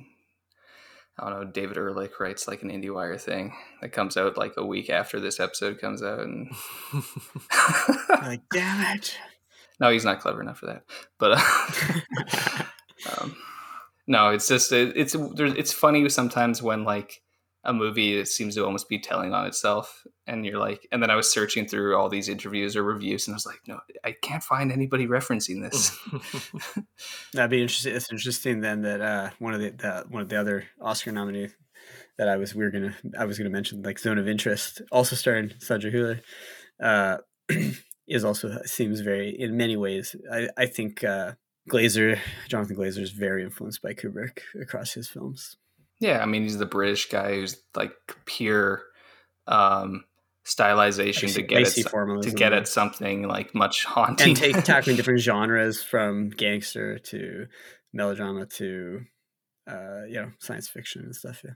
[1.19, 4.65] I don't know, David Ehrlich writes like an IndieWire thing that comes out like a
[4.65, 6.49] week after this episode comes out, and
[8.09, 9.17] like, damn it!
[9.79, 10.83] no, he's not clever enough for that.
[11.17, 12.63] But uh,
[13.21, 13.35] um,
[14.07, 17.21] no, it's just it, it's it's funny sometimes when like
[17.63, 21.09] a movie it seems to almost be telling on itself, and you're like, and then
[21.09, 24.15] I was searching through all these interviews or reviews, and I was like, no, I
[24.21, 25.97] can't find anybody referencing this.
[27.33, 27.95] That'd be interesting.
[27.95, 31.53] It's interesting then that uh, one of the, the one of the other Oscar nominees
[32.17, 35.15] that I was we were gonna I was gonna mention like Zone of Interest, also
[35.15, 36.21] starring Sandra Hüller,
[36.81, 37.17] uh,
[38.07, 40.15] is also seems very in many ways.
[40.31, 41.33] I I think uh,
[41.69, 45.57] Glazer Jonathan Glazer is very influenced by Kubrick across his films.
[45.99, 47.93] Yeah, I mean he's the British guy who's like
[48.25, 48.83] pure
[49.47, 50.03] um
[50.45, 54.29] stylization to get at, to get at something like much haunting.
[54.29, 57.47] and take tackling different genres from gangster to
[57.93, 59.01] melodrama to
[59.67, 61.41] uh, you know science fiction and stuff.
[61.43, 61.51] Yeah.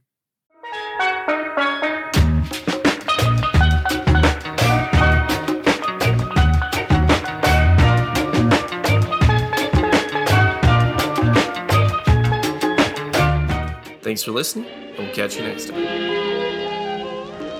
[14.13, 15.81] Thanks for listening, and we'll catch you next time.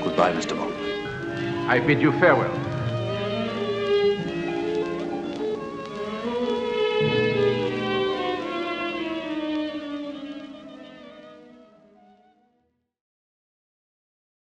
[0.04, 0.56] Goodbye, Mr.
[0.56, 0.72] Bond.
[1.68, 2.73] I bid you farewell.